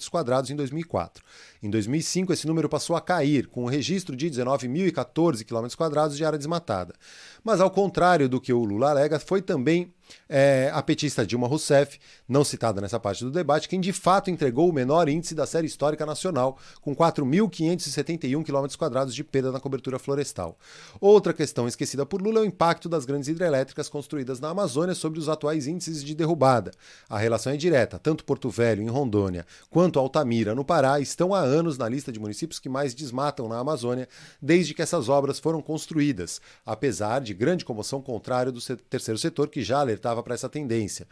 em 0.48 0.54
2004. 0.54 1.24
Em 1.60 1.68
2005, 1.68 2.32
esse 2.32 2.46
número 2.46 2.68
passou 2.68 2.94
a 2.94 3.00
cair, 3.00 3.48
com 3.48 3.62
o 3.62 3.64
um 3.64 3.68
registro 3.68 4.14
de 4.14 4.30
19.014 4.30 5.44
km 5.44 6.14
de 6.14 6.24
área 6.24 6.38
desmatada. 6.38 6.94
Mas, 7.42 7.60
ao 7.60 7.68
contrário 7.68 8.28
do 8.28 8.40
que 8.40 8.52
o 8.52 8.64
Lula 8.64 8.90
alega, 8.90 9.18
foi 9.18 9.42
também 9.42 9.92
é 10.28 10.70
a 10.72 10.82
petista 10.82 11.26
Dilma 11.26 11.46
Rousseff, 11.46 11.98
não 12.28 12.44
citada 12.44 12.80
nessa 12.80 12.98
parte 12.98 13.24
do 13.24 13.30
debate, 13.30 13.68
quem 13.68 13.80
de 13.80 13.92
fato 13.92 14.30
entregou 14.30 14.68
o 14.68 14.72
menor 14.72 15.08
índice 15.08 15.34
da 15.34 15.46
série 15.46 15.66
histórica 15.66 16.04
nacional, 16.04 16.58
com 16.80 16.94
4.571 16.94 18.44
km 18.44 19.12
de 19.12 19.24
perda 19.24 19.52
na 19.52 19.60
cobertura 19.60 19.98
florestal. 19.98 20.58
Outra 21.00 21.32
questão 21.32 21.68
esquecida 21.68 22.04
por 22.04 22.20
Lula 22.20 22.40
é 22.40 22.42
o 22.42 22.46
impacto 22.46 22.88
das 22.88 23.04
grandes 23.04 23.28
hidrelétricas 23.28 23.88
construídas 23.88 24.40
na 24.40 24.50
Amazônia 24.50 24.94
sobre 24.94 25.18
os 25.18 25.28
atuais 25.28 25.66
índices 25.66 26.02
de 26.02 26.14
derrubada. 26.14 26.72
A 27.08 27.18
relação 27.18 27.52
é 27.52 27.56
direta, 27.56 27.98
tanto 27.98 28.24
Porto 28.24 28.50
Velho, 28.50 28.82
em 28.82 28.88
Rondônia, 28.88 29.46
quanto 29.70 29.98
Altamira, 29.98 30.54
no 30.54 30.64
Pará, 30.64 31.00
estão 31.00 31.34
há 31.34 31.40
anos 31.40 31.78
na 31.78 31.88
lista 31.88 32.12
de 32.12 32.20
municípios 32.20 32.58
que 32.58 32.68
mais 32.68 32.94
desmatam 32.94 33.48
na 33.48 33.58
Amazônia 33.58 34.08
desde 34.40 34.74
que 34.74 34.82
essas 34.82 35.08
obras 35.08 35.38
foram 35.38 35.60
construídas, 35.60 36.40
apesar 36.64 37.20
de 37.20 37.34
grande 37.34 37.64
comoção 37.64 38.00
contrária 38.00 38.52
do 38.52 38.60
terceiro 38.88 39.18
setor 39.18 39.48
que 39.48 39.62
já 39.62 39.80
alertava 39.96 40.22
para 40.22 40.34
essa 40.34 40.48
tendência. 40.48 41.06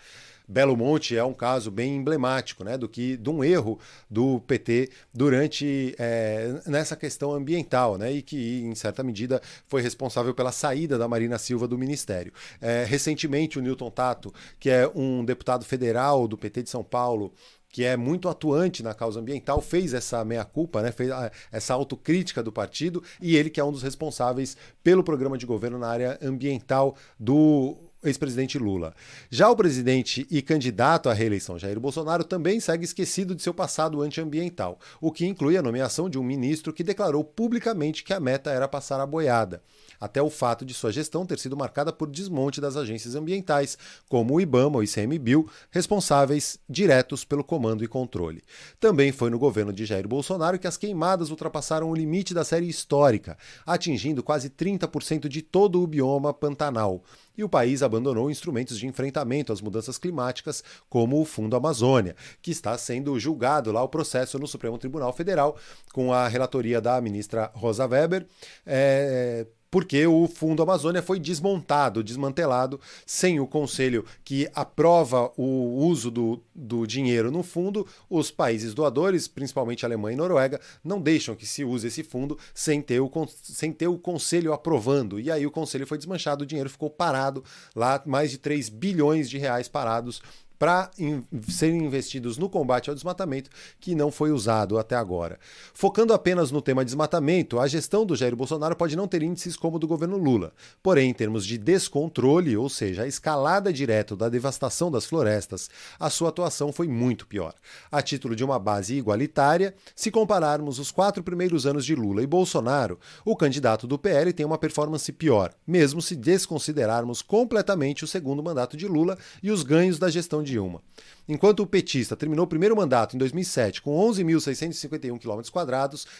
Belo 0.47 0.77
Monte 0.77 1.17
é 1.17 1.25
um 1.25 1.33
caso 1.33 1.71
bem 1.71 1.97
emblemático 1.97 2.63
né, 2.63 2.77
do 2.77 2.87
que 2.87 3.17
de 3.17 3.31
um 3.31 3.43
erro 3.43 3.79
do 4.11 4.41
PT 4.41 4.91
durante 5.13 5.95
é, 5.99 6.61
nessa 6.67 6.95
questão 6.95 7.33
ambiental, 7.33 7.97
né, 7.97 8.13
e 8.13 8.23
que, 8.23 8.61
em 8.63 8.75
certa 8.75 9.03
medida, 9.03 9.41
foi 9.67 9.81
responsável 9.81 10.35
pela 10.35 10.53
saída 10.53 10.99
da 10.99 11.09
Marina 11.09 11.39
Silva 11.39 11.67
do 11.67 11.79
Ministério. 11.79 12.33
É, 12.61 12.85
recentemente, 12.85 13.59
o 13.59 13.63
Newton 13.63 13.91
Tato, 13.91 14.33
que 14.61 14.69
é 14.69 14.87
um 14.95 15.25
deputado 15.25 15.65
federal 15.65 16.29
do 16.29 16.37
PT 16.37 16.65
de 16.65 16.71
São 16.71 16.85
Paulo, 16.85 17.33
que 17.71 17.83
é 17.83 17.97
muito 17.97 18.29
atuante 18.29 18.83
na 18.83 18.95
causa 18.95 19.19
ambiental, 19.19 19.61
fez 19.63 19.95
essa 19.95 20.23
meia-culpa, 20.25 20.83
né, 20.83 20.93
fez 20.93 21.11
essa 21.51 21.73
autocrítica 21.73 22.43
do 22.43 22.53
partido, 22.53 23.03
e 23.21 23.35
ele 23.35 23.49
que 23.49 23.59
é 23.59 23.65
um 23.65 23.73
dos 23.73 23.83
responsáveis 23.83 24.57
pelo 24.83 25.03
programa 25.03 25.39
de 25.39 25.47
governo 25.47 25.79
na 25.79 25.89
área 25.89 26.19
ambiental 26.23 26.95
do 27.19 27.77
ex-presidente 28.05 28.59
Lula. 28.59 28.95
Já 29.31 29.51
o 29.51 29.57
presidente 29.57 30.27
e 30.31 30.43
candidato 30.43 31.09
à 31.09 31.13
reeleição 31.13 31.59
Jair 31.59 31.79
Bolsonaro 31.81 32.25
também 32.25 32.61
segue 32.61 32.85
esquecido 32.85 33.35
de 33.35 33.43
seu 33.43 33.55
passado 33.55 34.03
antiambiental, 34.03 34.79
o 35.01 35.11
que 35.11 35.27
inclui 35.27 35.57
a 35.57 35.63
nomeação 35.63 36.09
de 36.09 36.19
um 36.19 36.23
ministro 36.23 36.73
que 36.73 36.85
declarou 36.85 37.25
publicamente 37.25 38.05
que 38.05 38.13
a 38.13 38.21
meta 38.21 38.51
era 38.51 38.69
passar 38.69 39.01
a 39.01 39.07
boiada 39.07 39.63
até 40.01 40.21
o 40.21 40.29
fato 40.31 40.65
de 40.65 40.75
sua 40.75 40.93
gestão 40.93 41.25
ter 41.25 41.39
sido 41.39 41.57
marcada 41.57 41.93
por 41.93 42.11
desmonte 42.11 42.61
das 42.61 42.77
agências 42.77 43.15
ambientais, 43.15 43.79
como 44.09 44.35
o 44.35 44.41
IBAMA 44.41 44.77
ou 44.77 44.83
ICMBio, 44.83 45.49
responsáveis 45.71 46.59
diretos 46.69 47.25
pelo 47.25 47.43
comando 47.43 47.83
e 47.83 47.89
controle. 47.89 48.43
Também 48.79 49.13
foi 49.13 49.31
no 49.31 49.39
governo 49.39 49.73
de 49.73 49.87
Jair 49.87 50.07
Bolsonaro 50.07 50.59
que 50.59 50.67
as 50.67 50.77
queimadas 50.77 51.31
ultrapassaram 51.31 51.91
o 51.91 51.95
limite 51.95 52.35
da 52.35 52.45
série 52.45 52.69
histórica, 52.69 53.37
atingindo 53.65 54.23
quase 54.23 54.51
30% 54.51 55.29
de 55.29 55.41
todo 55.41 55.83
o 55.83 55.87
bioma 55.87 56.35
Pantanal 56.35 57.03
e 57.37 57.45
o 57.45 57.49
país 57.49 57.83
abandonou 57.83 58.31
instrumentos 58.31 58.79
de 58.79 58.87
enfrentamento 58.87 59.53
às 59.53 59.61
mudanças 59.61 59.99
climáticas, 59.99 60.63
como 60.89 61.21
o 61.21 61.25
Fundo 61.25 61.57
Amazônia, 61.57 62.15
que 62.41 62.51
está 62.51 62.77
sendo 62.79 63.19
julgado 63.19 63.73
lá 63.73 63.83
o 63.83 63.89
processo 63.89 64.39
no 64.39 64.47
Supremo 64.47 64.79
Tribunal 64.79 65.13
Federal, 65.13 65.57
com 65.93 66.13
a 66.13 66.29
relatoria 66.29 66.81
da 66.81 67.01
ministra 67.01 67.51
Rosa 67.55 67.87
Weber. 67.87 68.27
É, 68.67 69.47
porque 69.75 70.07
o 70.07 70.29
Fundo 70.29 70.63
Amazônia 70.63 71.03
foi 71.03 71.19
desmontado, 71.19 72.05
desmantelado, 72.05 72.81
sem 73.05 73.41
o 73.41 73.47
conselho 73.49 74.05
que 74.25 74.49
aprova 74.55 75.33
o 75.37 75.85
uso 75.85 76.13
do, 76.13 76.41
do 76.55 76.87
dinheiro 76.87 77.29
no 77.29 77.43
fundo. 77.43 77.85
Os 78.09 78.31
países 78.31 78.73
doadores, 78.73 79.27
principalmente 79.27 79.85
Alemanha 79.85 80.15
e 80.15 80.17
Noruega, 80.17 80.61
não 80.85 81.01
deixam 81.01 81.35
que 81.35 81.45
se 81.45 81.65
use 81.65 81.89
esse 81.89 82.05
fundo 82.05 82.39
sem 82.55 82.81
ter 82.81 83.01
o, 83.01 83.11
sem 83.43 83.73
ter 83.73 83.89
o 83.89 83.99
conselho 83.99 84.53
aprovando. 84.53 85.19
E 85.19 85.29
aí 85.29 85.45
o 85.45 85.51
conselho 85.51 85.89
foi 85.89 85.99
desmanchado, 85.99 86.45
o 86.45 86.47
dinheiro 86.47 86.71
ficou 86.71 86.89
parado 86.89 87.43
lá, 87.75 88.01
mais 88.07 88.31
de 88.31 88.39
3 88.39 88.69
bilhões 88.69 89.29
de 89.29 89.39
reais 89.39 89.67
parados 89.67 90.23
para 90.59 90.91
in 90.99 91.23
serem 91.49 91.85
investidos 91.85 92.39
no 92.39 92.49
combate 92.49 92.89
ao 92.89 92.95
desmatamento, 92.95 93.51
que 93.81 93.95
não 93.95 94.11
foi 94.11 94.31
usado 94.31 94.79
até 94.79 94.95
agora. 94.97 95.39
Focando 95.73 96.13
apenas 96.13 96.51
no 96.51 96.63
tema 96.63 96.85
desmatamento, 96.85 97.59
a 97.59 97.67
gestão 97.67 98.07
do 98.07 98.17
Jair 98.17 98.37
Bolsonaro 98.37 98.77
pode 98.77 98.97
não 98.97 99.09
ter 99.09 99.23
índices 99.23 99.57
como 99.57 99.77
o 99.77 99.79
do 99.79 99.89
governo 99.89 100.17
Lula. 100.17 100.53
Porém, 100.83 101.11
em 101.11 101.15
termos 101.15 101.45
de 101.45 101.59
descontrole, 101.59 102.57
ou 102.57 102.69
seja, 102.69 103.03
a 103.03 103.07
escalada 103.07 103.73
direta 103.73 104.15
da 104.15 104.29
devastação 104.29 104.91
das 104.91 105.07
florestas, 105.07 105.69
a 105.99 106.09
sua 106.09 106.29
atuação 106.29 106.73
foi 106.73 106.87
muito 106.87 107.27
pior. 107.27 107.55
A 107.91 108.01
título 108.01 108.37
de 108.37 108.45
uma 108.45 108.59
base 108.59 108.95
igualitária, 108.95 109.75
se 109.97 110.11
compararmos 110.11 110.79
os 110.79 110.91
quatro 110.91 111.23
primeiros 111.23 111.67
anos 111.67 111.85
de 111.85 111.95
Lula 111.95 112.23
e 112.23 112.27
Bolsonaro, 112.27 112.99
o 113.25 113.37
candidato 113.37 113.87
do 113.87 113.99
PL 113.99 114.33
tem 114.33 114.47
uma 114.47 114.59
performance 114.59 115.11
pior, 115.13 115.53
mesmo 115.67 116.01
se 116.01 116.15
desconsiderarmos 116.15 117.23
completamente 117.23 118.05
o 118.05 118.07
segundo 118.07 118.43
mandato 118.43 118.77
de 118.77 118.87
Lula 118.87 119.19
e 119.43 119.51
os 119.51 119.63
ganhos 119.63 119.99
da 119.99 120.11
gestão 120.11 120.44
de 120.45 120.51
Dilma. 120.53 120.81
Enquanto 121.27 121.61
o 121.61 121.67
petista 121.67 122.15
terminou 122.15 122.45
o 122.45 122.49
primeiro 122.49 122.77
mandato 122.77 123.17
em 123.17 123.19
2007 123.19 123.81
com 123.81 123.97
11.651 124.11 125.19
km 125.19 125.41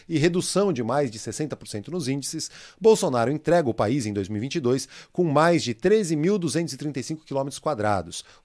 e 0.09 0.17
redução 0.17 0.73
de 0.73 0.83
mais 0.83 1.11
de 1.11 1.19
60% 1.19 1.89
nos 1.89 2.07
índices, 2.07 2.49
Bolsonaro 2.81 3.31
entrega 3.31 3.69
o 3.69 3.73
país 3.73 4.07
em 4.07 4.13
2022 4.13 4.87
com 5.13 5.23
mais 5.23 5.63
de 5.63 5.75
13.235 5.75 7.19
km. 7.23 7.49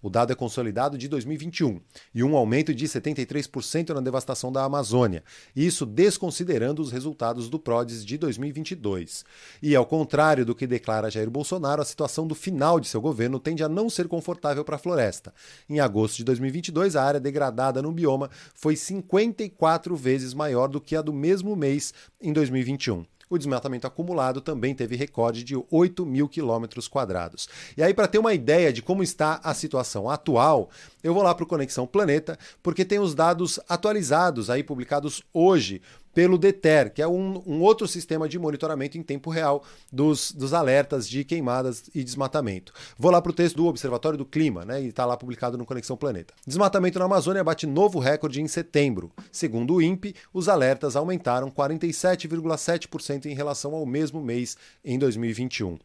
O 0.02 0.11
dado 0.11 0.33
é 0.33 0.37
consolidado 0.37 0.99
de 0.99 1.09
2021 1.09 1.81
e 2.14 2.23
um 2.23 2.37
aumento 2.37 2.75
de 2.75 2.87
73% 2.87 3.95
na 3.95 4.00
devastação 4.02 4.52
da 4.52 4.62
Amazônia, 4.62 5.25
isso 5.57 5.87
desconsiderando 5.87 6.83
os 6.83 6.93
resultados 6.93 7.49
do 7.49 7.59
PRODES 7.59 8.05
de 8.05 8.19
2022. 8.19 9.25
E 9.62 9.75
ao 9.75 9.87
contrário 9.87 10.45
do 10.45 10.55
que 10.55 10.67
declara 10.67 11.11
Jair 11.11 11.31
Bolsonaro, 11.31 11.81
a 11.81 11.87
situação 11.87 12.26
do 12.26 12.35
final 12.35 12.79
de 12.79 12.88
seu 12.88 13.00
governo 13.00 13.40
tende 13.40 13.64
a 13.64 13.69
não 13.69 13.88
ser 13.88 14.09
confortável 14.09 14.62
para 14.62 14.76
a 14.76 14.79
floresta. 14.79 15.33
Em 15.67 15.81
agosto 15.81 16.19
de 16.19 16.25
2022, 16.25 16.50
2022, 16.50 16.97
a 16.97 17.02
área 17.02 17.21
degradada 17.21 17.80
no 17.80 17.92
bioma 17.92 18.30
foi 18.54 18.76
54 18.76 19.97
vezes 19.97 20.35
maior 20.35 20.69
do 20.69 20.80
que 20.80 20.97
a 20.97 21.02
do 21.02 21.12
mesmo 21.12 21.57
mês 21.57 21.95
em 22.21 22.33
2021 22.33 23.04
o 23.30 23.38
desmatamento 23.38 23.87
acumulado 23.87 24.40
também 24.40 24.75
teve 24.75 24.97
recorde 24.97 25.45
de 25.45 25.54
8 25.71 26.04
mil 26.04 26.28
quilômetros 26.28 26.88
quadrados. 26.88 27.49
E 27.76 27.83
aí, 27.83 27.95
para 27.95 28.09
ter 28.09 28.19
uma 28.19 28.35
ideia 28.35 28.73
de 28.73 28.83
como 28.83 29.04
está 29.04 29.40
a 29.45 29.54
situação 29.54 30.11
atual, 30.11 30.69
eu 31.00 31.14
vou 31.14 31.23
lá 31.23 31.33
para 31.33 31.45
o 31.45 31.47
Conexão 31.47 31.87
Planeta, 31.87 32.37
porque 32.61 32.85
tem 32.85 32.99
os 32.99 33.14
dados 33.14 33.61
atualizados 33.69 34.50
aí 34.50 34.64
publicados 34.64 35.23
hoje 35.33 35.80
pelo 36.14 36.38
DETER, 36.38 36.93
que 36.93 37.02
é 37.02 37.09
um, 37.09 37.43
um, 37.47 37.61
outro 37.61 37.87
sistema 37.87 38.29
de 38.29 38.38
monitoramento 38.38 38.99
em 38.99 39.02
tempo 39.02 39.31
real 39.31 39.62
dos, 39.93 40.33
dos 40.33 40.52
alertas 40.52 41.09
de 41.09 41.25
queimadas 41.25 41.85
e 41.95 42.02
desmatamento. 42.02 42.73
Vou 42.99 43.11
lá 43.11 43.21
para 43.21 43.31
o 43.31 43.35
texto 43.35 43.57
do 43.57 43.67
Observatório 43.67 44.19
do 44.19 44.25
Clima, 44.25 44.64
né, 44.64 44.83
e 44.83 44.88
está 44.88 45.07
lá 45.07 45.17
publicado 45.17 45.57
no 45.57 45.64
Conexão 45.64 45.97
Planeta. 45.97 46.35
Desmatamento 46.47 46.99
na 46.99 47.05
Amazônia 47.05 47.45
bate 47.45 47.67
novo 47.67 47.99
recorde 47.99 48.40
em 48.40 48.49
setembro. 48.49 49.11
Segundo 49.31 49.75
o 49.75 49.83
INPE, 49.83 50.14
os 50.33 50.49
alertas 50.49 50.97
aumentaram 50.97 51.50
47,7% 51.50 53.26
em 53.26 53.35
relação 53.35 53.75
ao 53.75 53.87
mesmo 53.87 54.21
mês 54.21 54.57
em 54.85 54.99
2021. 54.99 55.79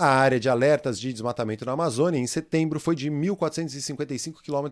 A 0.00 0.06
área 0.06 0.38
de 0.38 0.48
alertas 0.48 1.00
de 1.00 1.12
desmatamento 1.12 1.64
na 1.64 1.72
Amazônia 1.72 2.20
em 2.20 2.26
setembro 2.28 2.78
foi 2.78 2.94
de 2.94 3.10
1.455 3.10 4.34
km, 4.44 4.68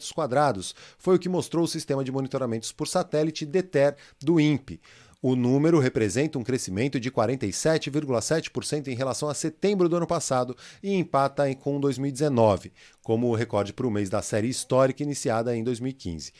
foi 0.97 1.17
o 1.17 1.19
que 1.19 1.29
mostrou 1.29 1.65
o 1.65 1.69
sistema 1.69 2.05
de 2.05 2.13
monitoramentos 2.13 2.71
por 2.71 2.87
satélite 2.87 3.45
DETER 3.45 3.97
do 4.23 4.39
INPE. 4.39 4.81
O 5.21 5.35
número 5.35 5.81
representa 5.81 6.39
um 6.39 6.45
crescimento 6.45 7.01
de 7.01 7.11
47,7% 7.11 8.87
em 8.87 8.95
relação 8.95 9.29
a 9.29 9.35
setembro 9.35 9.89
do 9.89 9.97
ano 9.97 10.07
passado 10.07 10.57
e 10.81 10.95
empata 10.95 11.53
com 11.57 11.81
2019, 11.81 12.73
como 13.03 13.27
o 13.27 13.35
recorde 13.35 13.73
para 13.73 13.89
o 13.89 13.91
mês 13.91 14.09
da 14.09 14.23
série 14.23 14.49
histórica 14.49 15.03
iniciada 15.03 15.57
em 15.57 15.65
2015. 15.65 16.33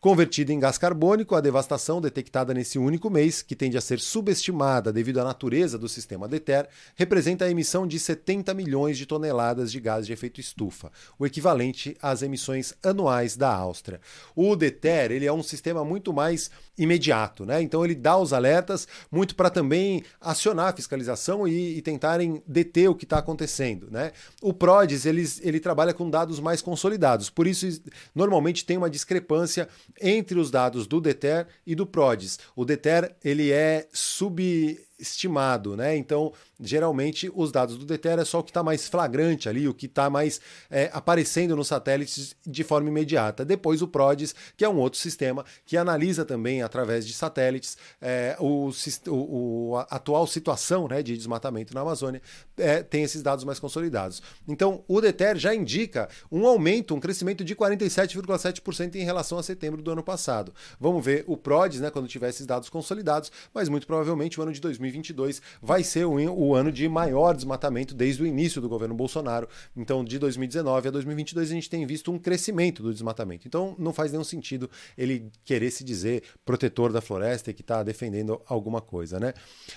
Convertida 0.00 0.50
em 0.50 0.58
gás 0.58 0.78
carbônico, 0.78 1.34
a 1.34 1.42
devastação 1.42 2.00
detectada 2.00 2.54
nesse 2.54 2.78
único 2.78 3.10
mês, 3.10 3.42
que 3.42 3.54
tende 3.54 3.76
a 3.76 3.82
ser 3.82 4.00
subestimada 4.00 4.90
devido 4.90 5.20
à 5.20 5.24
natureza 5.24 5.76
do 5.76 5.90
sistema 5.90 6.26
DETER, 6.26 6.66
representa 6.96 7.44
a 7.44 7.50
emissão 7.50 7.86
de 7.86 7.98
70 7.98 8.54
milhões 8.54 8.96
de 8.96 9.04
toneladas 9.04 9.70
de 9.70 9.78
gás 9.78 10.06
de 10.06 10.14
efeito 10.14 10.40
estufa, 10.40 10.90
o 11.18 11.26
equivalente 11.26 11.98
às 12.00 12.22
emissões 12.22 12.72
anuais 12.82 13.36
da 13.36 13.54
Áustria. 13.54 14.00
O 14.34 14.56
DETER 14.56 15.12
ele 15.12 15.26
é 15.26 15.32
um 15.34 15.42
sistema 15.42 15.84
muito 15.84 16.14
mais 16.14 16.50
imediato, 16.78 17.44
né? 17.44 17.60
então 17.60 17.84
ele 17.84 17.94
dá 17.94 18.16
os 18.16 18.32
alertas 18.32 18.88
muito 19.12 19.34
para 19.34 19.50
também 19.50 20.02
acionar 20.18 20.68
a 20.68 20.76
fiscalização 20.76 21.46
e, 21.46 21.76
e 21.76 21.82
tentarem 21.82 22.42
deter 22.46 22.88
o 22.88 22.94
que 22.94 23.04
está 23.04 23.18
acontecendo. 23.18 23.90
Né? 23.90 24.12
O 24.40 24.54
PRODES 24.54 25.04
ele, 25.04 25.30
ele 25.42 25.60
trabalha 25.60 25.92
com 25.92 26.08
dados 26.08 26.40
mais 26.40 26.62
consolidados, 26.62 27.28
por 27.28 27.46
isso 27.46 27.82
normalmente 28.14 28.64
tem 28.64 28.78
uma 28.78 28.88
discrepância 28.88 29.68
entre 30.00 30.38
os 30.38 30.50
dados 30.50 30.86
do 30.86 31.00
DETER 31.00 31.46
e 31.66 31.74
do 31.74 31.86
PRODES. 31.86 32.38
O 32.54 32.64
DETER 32.64 33.16
ele 33.24 33.50
é 33.50 33.88
sub 33.92 34.78
estimado, 34.98 35.76
né? 35.76 35.96
Então, 35.96 36.32
geralmente, 36.60 37.30
os 37.34 37.50
dados 37.50 37.76
do 37.76 37.84
DETER 37.84 38.18
é 38.18 38.24
só 38.24 38.40
o 38.40 38.42
que 38.42 38.50
está 38.50 38.62
mais 38.62 38.88
flagrante 38.88 39.48
ali, 39.48 39.66
o 39.66 39.74
que 39.74 39.86
está 39.86 40.10
mais 40.10 40.40
é, 40.70 40.90
aparecendo 40.92 41.56
nos 41.56 41.68
satélites 41.68 42.36
de 42.46 42.62
forma 42.62 42.88
imediata. 42.88 43.44
Depois, 43.44 43.82
o 43.82 43.88
PRODES, 43.88 44.34
que 44.56 44.64
é 44.64 44.68
um 44.68 44.78
outro 44.78 44.98
sistema 44.98 45.44
que 45.64 45.76
analisa 45.76 46.24
também, 46.24 46.62
através 46.62 47.06
de 47.06 47.14
satélites, 47.14 47.76
é, 48.00 48.36
o, 48.38 48.70
o, 49.08 49.76
a 49.76 49.96
atual 49.96 50.26
situação 50.26 50.86
né, 50.86 51.02
de 51.02 51.16
desmatamento 51.16 51.74
na 51.74 51.80
Amazônia, 51.80 52.20
é, 52.56 52.82
tem 52.82 53.02
esses 53.02 53.22
dados 53.22 53.44
mais 53.44 53.58
consolidados. 53.58 54.22
Então, 54.46 54.84
o 54.86 55.00
DETER 55.00 55.36
já 55.36 55.54
indica 55.54 56.08
um 56.30 56.46
aumento, 56.46 56.94
um 56.94 57.00
crescimento 57.00 57.42
de 57.44 57.56
47,7% 57.56 58.96
em 58.96 59.04
relação 59.04 59.38
a 59.38 59.42
setembro 59.42 59.82
do 59.82 59.90
ano 59.90 60.02
passado. 60.02 60.52
Vamos 60.78 61.04
ver 61.04 61.24
o 61.26 61.36
PRODES, 61.36 61.80
né, 61.80 61.90
quando 61.90 62.08
tiver 62.08 62.28
esses 62.28 62.46
dados 62.46 62.68
consolidados, 62.68 63.32
mas 63.54 63.68
muito 63.68 63.86
provavelmente 63.86 64.38
o 64.38 64.42
ano 64.42 64.52
de 64.52 64.60
2022 64.60 65.40
vai 65.62 65.82
ser 65.82 66.04
o, 66.04 66.14
o 66.14 66.49
ano 66.54 66.72
de 66.72 66.88
maior 66.88 67.34
desmatamento 67.34 67.94
desde 67.94 68.22
o 68.22 68.26
início 68.26 68.60
do 68.60 68.68
governo 68.68 68.94
Bolsonaro. 68.94 69.48
Então, 69.76 70.04
de 70.04 70.18
2019 70.18 70.88
a 70.88 70.90
2022, 70.90 71.50
a 71.50 71.54
gente 71.54 71.70
tem 71.70 71.86
visto 71.86 72.12
um 72.12 72.18
crescimento 72.18 72.82
do 72.82 72.92
desmatamento. 72.92 73.46
Então, 73.46 73.74
não 73.78 73.92
faz 73.92 74.12
nenhum 74.12 74.24
sentido 74.24 74.70
ele 74.96 75.30
querer 75.44 75.70
se 75.70 75.84
dizer 75.84 76.22
protetor 76.44 76.92
da 76.92 77.00
floresta 77.00 77.50
e 77.50 77.54
que 77.54 77.62
está 77.62 77.82
defendendo 77.82 78.40
alguma 78.46 78.80
coisa, 78.80 79.18
né? 79.18 79.34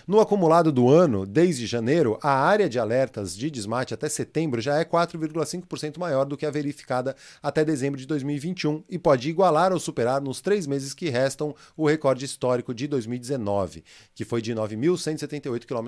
No 0.07 0.19
acumulado 0.19 0.71
do 0.71 0.89
ano, 0.89 1.25
desde 1.25 1.65
janeiro, 1.65 2.17
a 2.21 2.31
área 2.31 2.69
de 2.69 2.79
alertas 2.79 3.35
de 3.35 3.49
desmate 3.49 3.93
até 3.93 4.09
setembro 4.09 4.61
já 4.61 4.79
é 4.79 4.85
4,5% 4.85 5.97
maior 5.97 6.25
do 6.25 6.37
que 6.37 6.45
a 6.45 6.51
verificada 6.51 7.15
até 7.41 7.63
dezembro 7.63 7.99
de 7.99 8.05
2021 8.05 8.83
e 8.89 8.97
pode 8.97 9.29
igualar 9.29 9.71
ou 9.71 9.79
superar 9.79 10.21
nos 10.21 10.41
três 10.41 10.67
meses 10.67 10.93
que 10.93 11.09
restam 11.09 11.55
o 11.75 11.87
recorde 11.87 12.25
histórico 12.25 12.73
de 12.73 12.87
2019, 12.87 13.83
que 14.13 14.25
foi 14.25 14.41
de 14.41 14.53
9.178 14.53 15.65
km. 15.65 15.87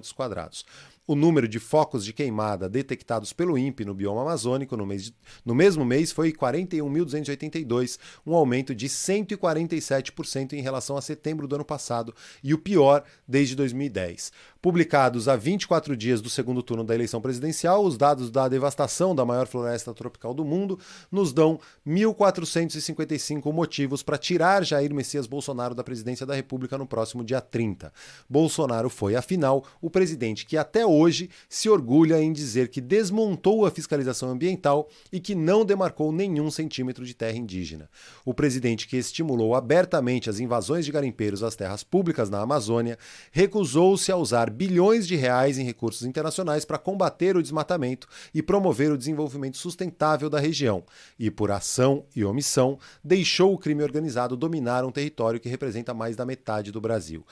O 1.07 1.13
número 1.13 1.47
de 1.47 1.59
focos 1.59 2.03
de 2.03 2.11
queimada 2.11 2.67
detectados 2.67 3.31
pelo 3.31 3.59
INPE 3.59 3.85
no 3.85 3.93
bioma 3.93 4.23
amazônico 4.23 4.75
no, 4.75 4.87
de, 4.97 5.13
no 5.45 5.53
mesmo 5.53 5.85
mês 5.85 6.11
foi 6.11 6.31
41.282, 6.31 7.99
um 8.25 8.33
aumento 8.33 8.73
de 8.73 8.89
147% 8.89 10.53
em 10.53 10.61
relação 10.61 10.97
a 10.97 11.01
setembro 11.01 11.47
do 11.47 11.53
ano 11.53 11.65
passado 11.65 12.11
e 12.43 12.55
o 12.55 12.57
pior 12.57 13.03
desde 13.27 13.55
2010. 13.55 14.31
Publicados 14.59 15.27
a 15.27 15.35
24 15.35 15.95
dias 15.95 16.21
do 16.21 16.29
segundo 16.29 16.63
turno 16.63 16.83
da 16.83 16.95
eleição 16.95 17.21
presidencial, 17.21 17.85
os 17.85 17.97
dados 17.97 18.31
da 18.31 18.47
devastação 18.47 19.13
da 19.13 19.23
maior 19.23 19.45
floresta 19.45 19.93
tropical 19.93 20.33
do 20.33 20.43
mundo 20.43 20.79
nos 21.11 21.31
dão 21.31 21.59
1.455 21.87 23.53
motivos 23.53 24.01
para 24.01 24.17
tirar 24.17 24.65
Jair 24.65 24.91
Messias 24.91 25.27
Bolsonaro 25.27 25.75
da 25.75 25.83
presidência 25.83 26.25
da 26.25 26.33
República 26.33 26.79
no 26.79 26.87
próximo 26.87 27.23
dia 27.23 27.41
30. 27.41 27.93
Bolsonaro 28.27 28.89
foi, 28.89 29.15
afinal, 29.15 29.63
o 29.79 29.91
presidente 29.91 30.47
que 30.47 30.57
até 30.65 30.85
hoje 30.85 31.29
se 31.47 31.69
orgulha 31.69 32.19
em 32.19 32.33
dizer 32.33 32.69
que 32.69 32.81
desmontou 32.81 33.65
a 33.65 33.71
fiscalização 33.71 34.29
ambiental 34.29 34.89
e 35.11 35.19
que 35.19 35.35
não 35.35 35.63
demarcou 35.63 36.11
nenhum 36.11 36.49
centímetro 36.49 37.05
de 37.05 37.13
terra 37.13 37.37
indígena. 37.37 37.87
O 38.25 38.33
presidente 38.33 38.87
que 38.87 38.97
estimulou 38.97 39.53
abertamente 39.53 40.27
as 40.27 40.39
invasões 40.39 40.83
de 40.83 40.91
garimpeiros 40.91 41.43
às 41.43 41.55
terras 41.55 41.83
públicas 41.83 42.29
na 42.31 42.41
Amazônia 42.41 42.97
recusou-se 43.31 44.11
a 44.11 44.17
usar 44.17 44.49
bilhões 44.49 45.07
de 45.07 45.15
reais 45.15 45.59
em 45.59 45.63
recursos 45.63 46.03
internacionais 46.03 46.65
para 46.65 46.79
combater 46.79 47.37
o 47.37 47.43
desmatamento 47.43 48.07
e 48.33 48.41
promover 48.41 48.91
o 48.91 48.97
desenvolvimento 48.97 49.57
sustentável 49.57 50.29
da 50.29 50.39
região, 50.39 50.83
e 51.19 51.29
por 51.29 51.51
ação 51.51 52.05
e 52.15 52.25
omissão 52.25 52.79
deixou 53.03 53.53
o 53.53 53.57
crime 53.57 53.83
organizado 53.83 54.35
dominar 54.35 54.83
um 54.83 54.91
território 54.91 55.39
que 55.39 55.47
representa 55.47 55.93
mais 55.93 56.15
da 56.15 56.25
metade 56.25 56.71
do 56.71 56.81
Brasil. 56.81 57.23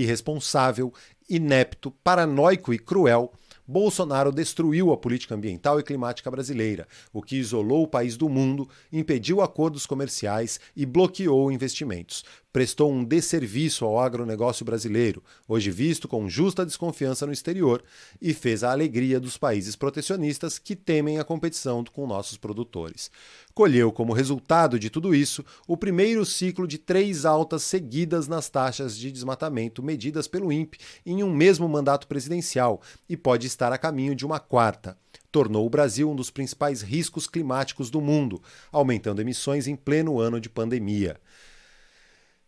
Irresponsável, 0.00 0.94
inepto, 1.28 1.90
paranoico 1.90 2.72
e 2.72 2.78
cruel, 2.78 3.32
Bolsonaro 3.66 4.30
destruiu 4.32 4.92
a 4.92 4.96
política 4.96 5.34
ambiental 5.34 5.78
e 5.78 5.82
climática 5.82 6.30
brasileira, 6.30 6.86
o 7.12 7.20
que 7.20 7.36
isolou 7.36 7.82
o 7.82 7.88
país 7.88 8.16
do 8.16 8.28
mundo, 8.28 8.66
impediu 8.92 9.42
acordos 9.42 9.84
comerciais 9.86 10.60
e 10.76 10.86
bloqueou 10.86 11.52
investimentos. 11.52 12.24
Prestou 12.50 12.90
um 12.90 13.04
desserviço 13.04 13.84
ao 13.84 14.00
agronegócio 14.00 14.64
brasileiro, 14.64 15.22
hoje 15.46 15.70
visto 15.70 16.08
com 16.08 16.30
justa 16.30 16.64
desconfiança 16.64 17.26
no 17.26 17.32
exterior, 17.32 17.84
e 18.22 18.32
fez 18.32 18.64
a 18.64 18.72
alegria 18.72 19.20
dos 19.20 19.36
países 19.36 19.76
protecionistas 19.76 20.58
que 20.58 20.74
temem 20.74 21.18
a 21.18 21.24
competição 21.24 21.84
com 21.84 22.06
nossos 22.06 22.38
produtores. 22.38 23.10
Colheu 23.52 23.92
como 23.92 24.14
resultado 24.14 24.78
de 24.78 24.88
tudo 24.88 25.14
isso 25.14 25.44
o 25.66 25.76
primeiro 25.76 26.24
ciclo 26.24 26.66
de 26.66 26.78
três 26.78 27.26
altas 27.26 27.64
seguidas 27.64 28.26
nas 28.26 28.48
taxas 28.48 28.96
de 28.96 29.12
desmatamento 29.12 29.82
medidas 29.82 30.26
pelo 30.26 30.50
INPE 30.50 30.78
em 31.04 31.22
um 31.22 31.30
mesmo 31.30 31.68
mandato 31.68 32.08
presidencial 32.08 32.80
e 33.06 33.14
pode 33.14 33.46
estar 33.46 33.74
a 33.74 33.78
caminho 33.78 34.14
de 34.14 34.24
uma 34.24 34.40
quarta. 34.40 34.96
Tornou 35.30 35.66
o 35.66 35.70
Brasil 35.70 36.10
um 36.10 36.16
dos 36.16 36.30
principais 36.30 36.80
riscos 36.80 37.26
climáticos 37.26 37.90
do 37.90 38.00
mundo, 38.00 38.40
aumentando 38.72 39.20
emissões 39.20 39.66
em 39.66 39.76
pleno 39.76 40.18
ano 40.18 40.40
de 40.40 40.48
pandemia. 40.48 41.20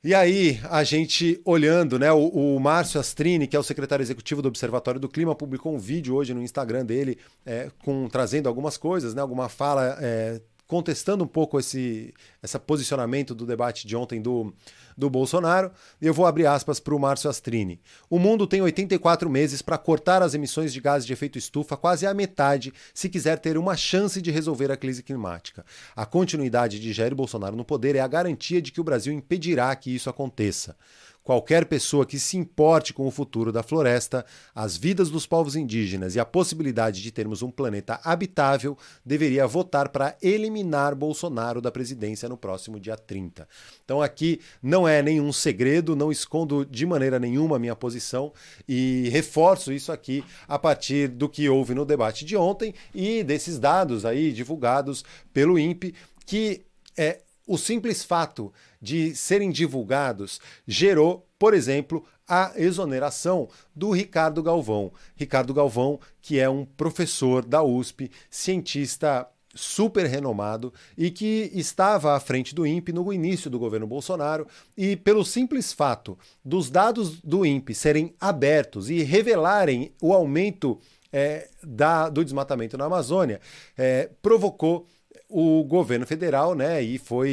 E 0.02 0.14
aí, 0.14 0.58
a 0.70 0.82
gente 0.82 1.38
olhando, 1.44 1.98
né? 1.98 2.10
O, 2.10 2.56
o 2.56 2.58
Márcio 2.58 2.98
Astrini, 2.98 3.46
que 3.46 3.54
é 3.54 3.58
o 3.58 3.62
secretário 3.62 4.02
executivo 4.02 4.40
do 4.40 4.48
Observatório 4.48 4.98
do 4.98 5.10
Clima, 5.10 5.34
publicou 5.34 5.74
um 5.74 5.78
vídeo 5.78 6.14
hoje 6.14 6.32
no 6.32 6.42
Instagram 6.42 6.86
dele, 6.86 7.18
é, 7.44 7.70
com 7.84 8.08
trazendo 8.08 8.48
algumas 8.48 8.78
coisas, 8.78 9.14
né? 9.14 9.20
Alguma 9.20 9.50
fala 9.50 9.98
é, 10.00 10.40
contestando 10.70 11.24
um 11.24 11.26
pouco 11.26 11.58
esse, 11.58 12.14
esse 12.40 12.56
posicionamento 12.60 13.34
do 13.34 13.44
debate 13.44 13.88
de 13.88 13.96
ontem 13.96 14.22
do, 14.22 14.54
do 14.96 15.10
Bolsonaro. 15.10 15.72
Eu 16.00 16.14
vou 16.14 16.26
abrir 16.26 16.46
aspas 16.46 16.78
para 16.78 16.94
o 16.94 16.98
Márcio 16.98 17.28
Astrini. 17.28 17.80
O 18.08 18.20
mundo 18.20 18.46
tem 18.46 18.62
84 18.62 19.28
meses 19.28 19.62
para 19.62 19.76
cortar 19.76 20.22
as 20.22 20.32
emissões 20.32 20.72
de 20.72 20.80
gases 20.80 21.04
de 21.04 21.12
efeito 21.12 21.36
estufa 21.36 21.76
quase 21.76 22.06
à 22.06 22.14
metade, 22.14 22.72
se 22.94 23.08
quiser 23.08 23.40
ter 23.40 23.58
uma 23.58 23.76
chance 23.76 24.22
de 24.22 24.30
resolver 24.30 24.70
a 24.70 24.76
crise 24.76 25.02
climática. 25.02 25.66
A 25.96 26.06
continuidade 26.06 26.78
de 26.78 26.92
Jair 26.92 27.16
Bolsonaro 27.16 27.56
no 27.56 27.64
poder 27.64 27.96
é 27.96 28.00
a 28.00 28.06
garantia 28.06 28.62
de 28.62 28.70
que 28.70 28.80
o 28.80 28.84
Brasil 28.84 29.12
impedirá 29.12 29.74
que 29.74 29.92
isso 29.92 30.08
aconteça. 30.08 30.76
Qualquer 31.30 31.66
pessoa 31.66 32.04
que 32.04 32.18
se 32.18 32.36
importe 32.36 32.92
com 32.92 33.06
o 33.06 33.10
futuro 33.12 33.52
da 33.52 33.62
floresta, 33.62 34.26
as 34.52 34.76
vidas 34.76 35.10
dos 35.10 35.28
povos 35.28 35.54
indígenas 35.54 36.16
e 36.16 36.18
a 36.18 36.24
possibilidade 36.24 37.00
de 37.00 37.12
termos 37.12 37.40
um 37.40 37.52
planeta 37.52 38.00
habitável 38.02 38.76
deveria 39.06 39.46
votar 39.46 39.90
para 39.90 40.16
eliminar 40.20 40.92
Bolsonaro 40.92 41.60
da 41.60 41.70
presidência 41.70 42.28
no 42.28 42.36
próximo 42.36 42.80
dia 42.80 42.96
30. 42.96 43.46
Então 43.84 44.02
aqui 44.02 44.40
não 44.60 44.88
é 44.88 45.00
nenhum 45.02 45.32
segredo, 45.32 45.94
não 45.94 46.10
escondo 46.10 46.66
de 46.66 46.84
maneira 46.84 47.20
nenhuma 47.20 47.54
a 47.54 47.60
minha 47.60 47.76
posição 47.76 48.32
e 48.66 49.08
reforço 49.10 49.72
isso 49.72 49.92
aqui 49.92 50.24
a 50.48 50.58
partir 50.58 51.06
do 51.06 51.28
que 51.28 51.48
houve 51.48 51.74
no 51.74 51.84
debate 51.84 52.24
de 52.24 52.36
ontem 52.36 52.74
e 52.92 53.22
desses 53.22 53.56
dados 53.56 54.04
aí 54.04 54.32
divulgados 54.32 55.04
pelo 55.32 55.60
INPE 55.60 55.94
que 56.26 56.66
é 56.98 57.20
o 57.50 57.58
simples 57.58 58.04
fato 58.04 58.52
de 58.80 59.12
serem 59.16 59.50
divulgados 59.50 60.40
gerou, 60.68 61.26
por 61.36 61.52
exemplo, 61.52 62.04
a 62.28 62.52
exoneração 62.54 63.48
do 63.74 63.90
Ricardo 63.90 64.40
Galvão. 64.40 64.92
Ricardo 65.16 65.52
Galvão, 65.52 65.98
que 66.22 66.38
é 66.38 66.48
um 66.48 66.64
professor 66.64 67.44
da 67.44 67.60
USP, 67.60 68.08
cientista 68.30 69.26
super 69.52 70.06
renomado 70.06 70.72
e 70.96 71.10
que 71.10 71.50
estava 71.52 72.14
à 72.14 72.20
frente 72.20 72.54
do 72.54 72.64
INPE 72.64 72.92
no 72.92 73.12
início 73.12 73.50
do 73.50 73.58
governo 73.58 73.84
Bolsonaro 73.84 74.46
e 74.76 74.94
pelo 74.94 75.24
simples 75.24 75.72
fato 75.72 76.16
dos 76.44 76.70
dados 76.70 77.20
do 77.20 77.44
INPE 77.44 77.74
serem 77.74 78.14
abertos 78.20 78.88
e 78.88 79.02
revelarem 79.02 79.92
o 80.00 80.14
aumento 80.14 80.78
é, 81.12 81.48
da, 81.64 82.08
do 82.08 82.22
desmatamento 82.22 82.78
na 82.78 82.84
Amazônia, 82.84 83.40
é, 83.76 84.08
provocou 84.22 84.86
o 85.28 85.62
governo 85.64 86.06
federal, 86.06 86.54
né, 86.54 86.82
e 86.82 86.98
foi 86.98 87.30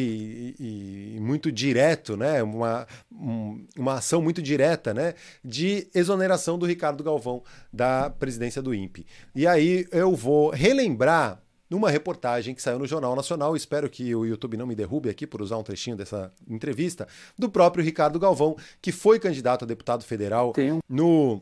e, 0.59 1.15
e 1.15 1.19
muito 1.19 1.51
direto, 1.51 2.15
né, 2.15 2.43
uma, 2.43 2.87
um, 3.11 3.65
uma 3.77 3.95
ação 3.95 4.21
muito 4.21 4.41
direta, 4.41 4.93
né, 4.93 5.15
de 5.43 5.87
exoneração 5.93 6.57
do 6.57 6.65
Ricardo 6.65 7.03
Galvão 7.03 7.43
da 7.73 8.09
presidência 8.09 8.61
do 8.61 8.73
INPE. 8.73 9.05
E 9.35 9.47
aí 9.47 9.87
eu 9.91 10.15
vou 10.15 10.51
relembrar 10.51 11.41
numa 11.69 11.89
reportagem 11.89 12.55
que 12.55 12.61
saiu 12.61 12.79
no 12.79 12.87
Jornal 12.87 13.15
Nacional, 13.15 13.55
espero 13.55 13.89
que 13.89 14.15
o 14.15 14.25
YouTube 14.25 14.57
não 14.57 14.67
me 14.67 14.75
derrube 14.75 15.09
aqui 15.09 15.27
por 15.27 15.41
usar 15.41 15.57
um 15.57 15.63
trechinho 15.63 15.97
dessa 15.97 16.31
entrevista, 16.47 17.07
do 17.37 17.49
próprio 17.49 17.83
Ricardo 17.83 18.19
Galvão, 18.19 18.55
que 18.81 18.91
foi 18.91 19.19
candidato 19.19 19.65
a 19.65 19.67
deputado 19.67 20.03
federal 20.03 20.53
um... 20.57 20.79
no 20.87 21.41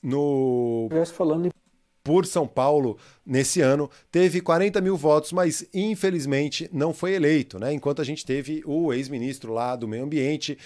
no 0.00 0.88
falando 1.12 1.50
por 2.02 2.24
São 2.26 2.46
Paulo 2.46 2.98
nesse 3.24 3.60
ano, 3.60 3.90
teve 4.10 4.40
40 4.40 4.80
mil 4.80 4.96
votos, 4.96 5.32
mas 5.32 5.66
infelizmente 5.74 6.68
não 6.72 6.94
foi 6.94 7.12
eleito, 7.14 7.58
né? 7.58 7.72
Enquanto 7.72 8.00
a 8.00 8.04
gente 8.04 8.24
teve 8.24 8.62
o 8.64 8.92
ex-ministro 8.92 9.52
lá 9.52 9.76
do 9.76 9.86
meio 9.86 10.04
ambiente, 10.04 10.56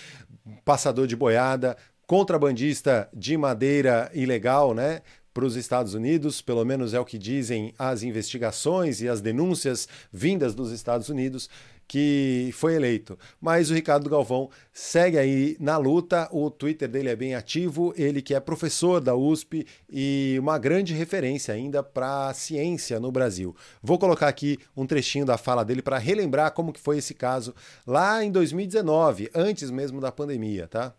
passador 0.65 1.07
de 1.07 1.17
boiada, 1.17 1.77
contrabandista 2.07 3.09
de 3.13 3.37
madeira 3.37 4.11
ilegal, 4.15 4.75
né? 4.75 5.03
Para 5.35 5.47
os 5.47 5.57
Estados 5.57 5.95
Unidos, 5.95 6.43
pelo 6.43 6.63
menos 6.63 6.93
é 6.93 7.01
o 7.01 7.07
que 7.07 7.17
dizem 7.17 7.73
as 7.79 8.03
investigações 8.03 9.01
e 9.01 9.09
as 9.09 9.23
denúncias 9.23 9.89
vindas 10.13 10.55
dos 10.55 10.71
Estados 10.71 11.09
Unidos, 11.09 11.49
que 11.93 12.49
foi 12.55 12.75
eleito. 12.75 13.19
Mas 13.39 13.71
o 13.71 13.75
Ricardo 13.75 14.09
Galvão 14.09 14.49
segue 14.73 15.19
aí 15.19 15.59
na 15.61 15.77
luta, 15.77 16.27
o 16.33 16.51
Twitter 16.51 16.89
dele 16.89 17.11
é 17.11 17.15
bem 17.15 17.35
ativo, 17.35 17.93
ele 17.99 18.23
que 18.23 18.35
é 18.35 18.41
professor 18.41 18.99
da 18.99 19.15
USP 19.15 19.67
e 19.91 20.39
uma 20.41 20.57
grande 20.57 20.95
referência 20.95 21.53
ainda 21.53 21.83
para 21.83 22.29
a 22.29 22.33
ciência 22.33 22.99
no 22.99 23.13
Brasil. 23.13 23.55
Vou 23.83 23.99
colocar 23.99 24.27
aqui 24.27 24.59
um 24.75 24.87
trechinho 24.87 25.27
da 25.27 25.37
fala 25.37 25.63
dele 25.67 25.83
para 25.83 25.99
relembrar 25.99 26.53
como 26.53 26.73
que 26.73 26.81
foi 26.81 26.97
esse 26.97 27.13
caso 27.13 27.55
lá 27.87 28.25
em 28.25 28.33
2019, 28.33 29.29
antes 29.35 29.71
mesmo 29.71 30.01
da 30.01 30.11
pandemia, 30.11 30.67
tá? 30.67 30.95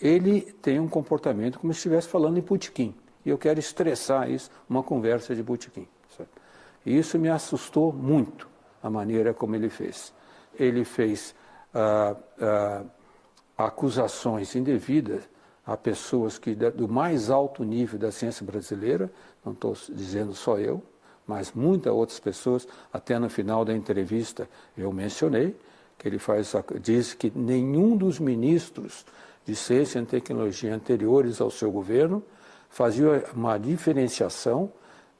Ele 0.00 0.42
tem 0.62 0.78
um 0.78 0.86
comportamento 0.86 1.58
como 1.58 1.72
se 1.72 1.78
estivesse 1.78 2.06
falando 2.06 2.38
em 2.38 2.42
putiquim. 2.42 2.94
E 3.24 3.30
eu 3.30 3.36
quero 3.36 3.58
estressar 3.58 4.30
isso, 4.30 4.52
uma 4.70 4.84
conversa 4.84 5.34
de 5.34 5.42
botequim. 5.42 5.88
E 6.84 6.96
isso 6.96 7.18
me 7.18 7.28
assustou 7.28 7.92
muito, 7.92 8.48
a 8.86 8.90
maneira 8.90 9.34
como 9.34 9.56
ele 9.56 9.68
fez. 9.68 10.12
Ele 10.58 10.84
fez 10.84 11.34
ah, 11.74 12.16
ah, 12.40 12.82
acusações 13.58 14.54
indevidas 14.54 15.22
a 15.66 15.76
pessoas 15.76 16.38
que 16.38 16.54
do 16.54 16.88
mais 16.88 17.28
alto 17.28 17.64
nível 17.64 17.98
da 17.98 18.12
ciência 18.12 18.46
brasileira, 18.46 19.10
não 19.44 19.52
estou 19.52 19.76
dizendo 19.88 20.32
só 20.32 20.58
eu, 20.58 20.80
mas 21.26 21.52
muitas 21.52 21.92
outras 21.92 22.20
pessoas, 22.20 22.68
até 22.92 23.18
no 23.18 23.28
final 23.28 23.64
da 23.64 23.74
entrevista 23.74 24.48
eu 24.78 24.92
mencionei, 24.92 25.56
que 25.98 26.06
ele 26.06 26.20
faz, 26.20 26.54
diz 26.80 27.14
que 27.14 27.32
nenhum 27.34 27.96
dos 27.96 28.20
ministros 28.20 29.04
de 29.44 29.56
ciência 29.56 29.98
e 29.98 30.06
tecnologia 30.06 30.72
anteriores 30.72 31.40
ao 31.40 31.50
seu 31.50 31.72
governo 31.72 32.22
fazia 32.68 33.24
uma 33.34 33.58
diferenciação 33.58 34.70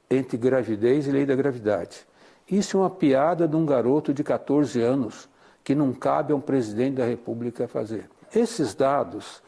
entre 0.09 0.37
gravidez 0.37 1.07
e 1.07 1.11
lei 1.11 1.25
da 1.25 1.35
gravidade. 1.35 2.07
Isso 2.49 2.77
é 2.77 2.79
uma 2.79 2.89
piada 2.89 3.47
de 3.47 3.55
um 3.55 3.65
garoto 3.65 4.13
de 4.13 4.23
14 4.23 4.81
anos 4.81 5.29
que 5.63 5.75
não 5.75 5.91
cabe 5.93 6.31
a 6.31 6.35
um 6.35 6.39
presidente 6.39 6.95
da 6.95 7.05
República 7.05 7.67
fazer. 7.67 8.09
Esses 8.33 8.73
dados 8.73 9.43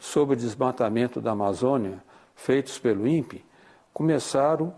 sobre 0.00 0.34
o 0.34 0.38
desmatamento 0.38 1.20
da 1.20 1.30
Amazônia, 1.30 2.02
feitos 2.34 2.78
pelo 2.78 3.06
INPE, 3.06 3.44
começaram 3.92 4.74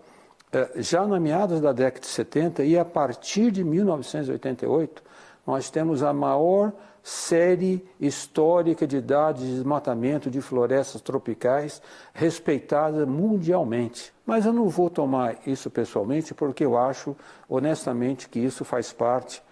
eh, 0.52 0.70
já 0.76 1.06
na 1.06 1.18
meados 1.18 1.60
da 1.60 1.72
década 1.72 2.00
de 2.00 2.08
70 2.08 2.64
e 2.64 2.78
a 2.78 2.84
partir 2.84 3.50
de 3.50 3.64
1988 3.64 5.02
nós 5.46 5.70
temos 5.70 6.02
a 6.02 6.12
maior 6.12 6.72
série 7.02 7.84
histórica 8.00 8.86
de 8.86 9.00
dados 9.00 9.42
de 9.42 9.54
desmatamento 9.54 10.30
de 10.30 10.40
florestas 10.40 11.00
tropicais 11.00 11.82
respeitada 12.14 13.04
mundialmente. 13.04 14.12
Mas 14.24 14.46
eu 14.46 14.52
não 14.52 14.68
vou 14.68 14.88
tomar 14.88 15.36
isso 15.46 15.68
pessoalmente 15.68 16.32
porque 16.32 16.64
eu 16.64 16.78
acho, 16.78 17.16
honestamente, 17.48 18.28
que 18.28 18.38
isso 18.38 18.64
faz 18.64 18.92
parte 18.92 19.42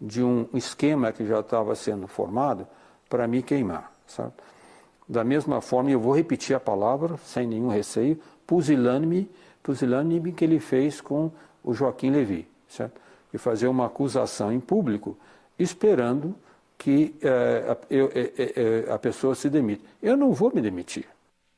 de 0.00 0.22
um 0.22 0.46
esquema 0.54 1.12
que 1.12 1.26
já 1.26 1.40
estava 1.40 1.74
sendo 1.74 2.06
formado 2.06 2.66
para 3.08 3.26
me 3.26 3.42
queimar. 3.42 3.92
Sabe? 4.06 4.32
Da 5.08 5.24
mesma 5.24 5.60
forma, 5.60 5.90
eu 5.90 5.98
vou 5.98 6.14
repetir 6.14 6.54
a 6.54 6.60
palavra, 6.60 7.16
sem 7.24 7.46
nenhum 7.46 7.68
receio, 7.68 8.18
pusilânime, 8.46 9.28
pusilânime 9.62 10.32
que 10.32 10.44
ele 10.44 10.60
fez 10.60 11.00
com 11.00 11.32
o 11.64 11.74
Joaquim 11.74 12.10
Levi. 12.10 12.48
Certo? 12.68 13.00
E 13.34 13.38
fazer 13.38 13.66
uma 13.66 13.86
acusação 13.86 14.52
em 14.52 14.60
público 14.60 15.16
esperando 15.58 16.34
que 16.80 17.14
é, 17.20 17.76
eu, 17.90 18.10
é, 18.14 18.86
é, 18.88 18.90
a 18.90 18.98
pessoa 18.98 19.34
se 19.34 19.50
demite. 19.50 19.84
Eu 20.02 20.16
não 20.16 20.32
vou 20.32 20.50
me 20.52 20.62
demitir. 20.62 21.04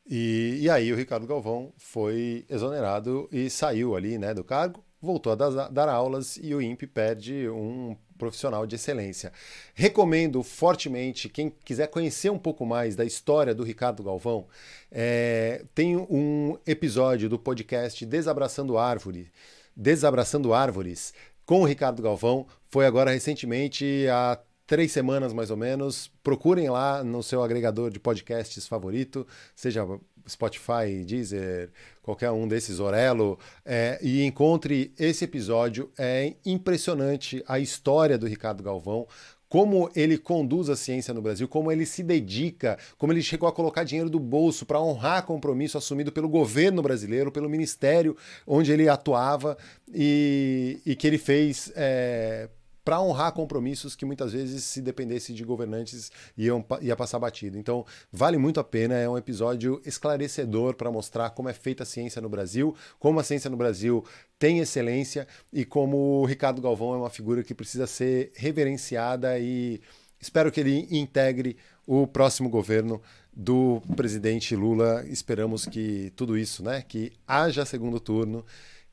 E, 0.04 0.58
e, 0.60 0.68
aí 0.68 0.92
o 0.92 0.96
Ricardo 0.96 1.28
Galvão 1.28 1.72
foi 1.78 2.44
exonerado 2.50 3.28
e 3.30 3.48
saiu 3.48 3.94
ali 3.94 4.18
né, 4.18 4.34
do 4.34 4.42
cargo, 4.42 4.84
voltou 5.00 5.32
a 5.32 5.36
dar, 5.36 5.68
dar 5.68 5.88
aulas 5.88 6.36
e 6.42 6.52
o 6.52 6.60
INPE 6.60 6.88
perde 6.88 7.48
um 7.48 7.96
profissional 8.18 8.66
de 8.66 8.74
excelência. 8.74 9.32
Recomendo 9.74 10.42
fortemente, 10.42 11.28
quem 11.28 11.52
quiser 11.64 11.86
conhecer 11.86 12.30
um 12.30 12.38
pouco 12.38 12.66
mais 12.66 12.96
da 12.96 13.04
história 13.04 13.54
do 13.54 13.62
Ricardo 13.62 14.02
Galvão, 14.02 14.48
é, 14.90 15.64
tem 15.72 15.96
um 15.96 16.58
episódio 16.66 17.28
do 17.28 17.38
podcast 17.38 18.04
Desabraçando 18.04 18.76
Árvore, 18.76 19.30
Desabraçando 19.76 20.52
Árvores, 20.52 21.14
com 21.46 21.60
o 21.60 21.64
Ricardo 21.64 22.02
Galvão. 22.02 22.44
Foi 22.64 22.86
agora 22.86 23.12
recentemente, 23.12 24.06
há 24.10 24.36
três 24.72 24.90
semanas 24.90 25.34
mais 25.34 25.50
ou 25.50 25.56
menos. 25.58 26.10
Procurem 26.22 26.70
lá 26.70 27.04
no 27.04 27.22
seu 27.22 27.42
agregador 27.42 27.90
de 27.90 28.00
podcasts 28.00 28.66
favorito, 28.66 29.26
seja 29.54 29.86
Spotify, 30.26 31.04
Deezer, 31.04 31.68
qualquer 32.00 32.30
um 32.30 32.48
desses, 32.48 32.80
Orelo, 32.80 33.38
é, 33.66 33.98
e 34.00 34.24
encontre 34.24 34.90
esse 34.98 35.26
episódio. 35.26 35.90
É 35.98 36.36
impressionante 36.46 37.44
a 37.46 37.58
história 37.58 38.16
do 38.16 38.26
Ricardo 38.26 38.62
Galvão, 38.62 39.06
como 39.46 39.90
ele 39.94 40.16
conduz 40.16 40.70
a 40.70 40.76
ciência 40.76 41.12
no 41.12 41.20
Brasil, 41.20 41.46
como 41.46 41.70
ele 41.70 41.84
se 41.84 42.02
dedica, 42.02 42.78
como 42.96 43.12
ele 43.12 43.20
chegou 43.20 43.46
a 43.46 43.52
colocar 43.52 43.84
dinheiro 43.84 44.08
do 44.08 44.18
bolso 44.18 44.64
para 44.64 44.80
honrar 44.80 45.26
compromisso 45.26 45.76
assumido 45.76 46.10
pelo 46.10 46.30
governo 46.30 46.80
brasileiro, 46.80 47.30
pelo 47.30 47.46
ministério 47.46 48.16
onde 48.46 48.72
ele 48.72 48.88
atuava 48.88 49.54
e, 49.92 50.80
e 50.86 50.96
que 50.96 51.06
ele 51.06 51.18
fez 51.18 51.70
é, 51.76 52.48
para 52.84 53.00
honrar 53.00 53.32
compromissos 53.32 53.94
que 53.94 54.04
muitas 54.04 54.32
vezes, 54.32 54.64
se 54.64 54.80
dependesse 54.80 55.32
de 55.32 55.44
governantes, 55.44 56.10
iam, 56.36 56.64
ia 56.80 56.96
passar 56.96 57.18
batido. 57.18 57.56
Então, 57.58 57.86
vale 58.10 58.38
muito 58.38 58.58
a 58.58 58.64
pena, 58.64 58.94
é 58.94 59.08
um 59.08 59.16
episódio 59.16 59.80
esclarecedor 59.84 60.74
para 60.74 60.90
mostrar 60.90 61.30
como 61.30 61.48
é 61.48 61.52
feita 61.52 61.84
a 61.84 61.86
ciência 61.86 62.20
no 62.20 62.28
Brasil, 62.28 62.74
como 62.98 63.20
a 63.20 63.24
ciência 63.24 63.48
no 63.48 63.56
Brasil 63.56 64.04
tem 64.38 64.58
excelência 64.58 65.26
e 65.52 65.64
como 65.64 66.20
o 66.20 66.24
Ricardo 66.24 66.60
Galvão 66.60 66.94
é 66.94 66.96
uma 66.96 67.10
figura 67.10 67.44
que 67.44 67.54
precisa 67.54 67.86
ser 67.86 68.32
reverenciada 68.34 69.38
e 69.38 69.80
espero 70.20 70.50
que 70.50 70.60
ele 70.60 70.88
integre 70.90 71.56
o 71.86 72.06
próximo 72.06 72.48
governo 72.48 73.00
do 73.32 73.80
presidente 73.96 74.54
Lula. 74.56 75.04
Esperamos 75.08 75.64
que 75.64 76.12
tudo 76.16 76.36
isso, 76.36 76.62
né, 76.62 76.82
que 76.82 77.12
haja 77.26 77.64
segundo 77.64 78.00
turno, 78.00 78.44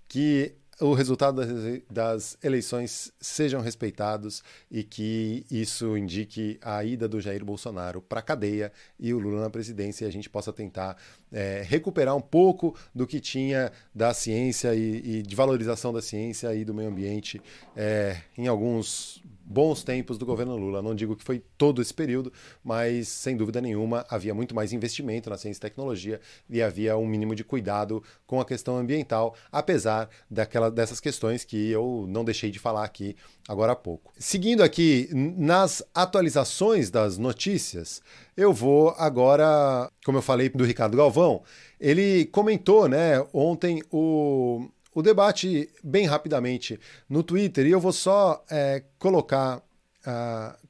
que 0.07 0.53
o 0.79 0.93
resultado 0.93 1.41
das, 1.89 2.37
eleições 2.41 3.11
sejam 3.19 3.61
respeitados 3.61 4.43
e 4.71 4.83
que 4.83 5.45
isso 5.51 5.97
indique 5.97 6.57
a 6.61 6.83
ida 6.83 7.07
do 7.07 7.19
Jair 7.19 7.43
Bolsonaro 7.43 8.01
para 8.01 8.19
a 8.19 8.23
cadeia 8.23 8.71
e 8.99 9.13
o 9.13 9.19
Lula 9.19 9.41
na 9.41 9.49
presidência 9.49 10.05
e 10.05 10.07
a 10.07 10.11
gente 10.11 10.29
possa 10.29 10.53
tentar 10.53 10.97
é, 11.31 11.63
recuperar 11.67 12.15
um 12.15 12.21
pouco 12.21 12.75
do 12.95 13.05
que 13.05 13.19
tinha 13.19 13.71
da 13.93 14.13
ciência 14.13 14.73
e, 14.73 15.19
e, 15.19 15.21
de 15.21 15.35
valorização 15.35 15.91
da 15.91 16.01
ciência 16.01 16.53
e 16.55 16.63
do 16.63 16.73
meio 16.73 16.89
ambiente 16.89 17.41
é, 17.75 18.21
em 18.37 18.47
alguns 18.47 19.21
bons 19.49 19.83
tempos 19.83 20.19
do 20.19 20.27
governo 20.27 20.55
Lula. 20.55 20.79
Não 20.79 20.93
digo 20.93 21.15
que 21.15 21.23
foi 21.23 21.43
todo 21.57 21.81
esse 21.81 21.91
período, 21.93 22.31
mas 22.63 23.07
sem 23.07 23.35
dúvida 23.35 23.59
nenhuma 23.59 24.05
havia 24.07 24.35
muito 24.35 24.53
mais 24.53 24.71
investimento 24.71 25.27
na 25.27 25.37
ciência 25.37 25.57
e 25.57 25.61
tecnologia 25.61 26.21
e 26.47 26.61
havia 26.61 26.95
um 26.95 27.07
mínimo 27.07 27.33
de 27.33 27.43
cuidado 27.43 28.03
com 28.27 28.39
a 28.39 28.45
questão 28.45 28.77
ambiental, 28.77 29.35
apesar 29.51 30.07
daquela, 30.29 30.69
dessas 30.69 30.99
questões 30.99 31.43
que 31.43 31.71
eu 31.71 32.05
não 32.07 32.23
deixei 32.23 32.51
de 32.51 32.59
falar 32.59 32.83
aqui 32.83 33.15
agora 33.47 33.71
há 33.71 33.75
pouco. 33.75 34.13
Seguindo 34.19 34.61
aqui 34.61 35.09
nas 35.11 35.81
atualizações 35.95 36.91
das 36.91 37.17
notícias, 37.17 38.03
eu 38.37 38.53
vou 38.53 38.93
agora, 38.97 39.89
como 40.05 40.19
eu 40.19 40.21
falei 40.21 40.49
do 40.49 40.63
Ricardo 40.63 40.95
Galvão, 40.95 41.41
ele 41.79 42.25
comentou, 42.25 42.87
né, 42.87 43.25
ontem 43.33 43.81
o 43.91 44.69
o 44.99 45.01
debate 45.01 45.69
bem 45.83 46.05
rapidamente 46.05 46.79
no 47.07 47.23
Twitter 47.23 47.65
e 47.65 47.71
eu 47.71 47.79
vou 47.79 47.93
só 47.93 48.43
é, 48.49 48.83
colocar 48.97 49.57
uh, 50.05 50.67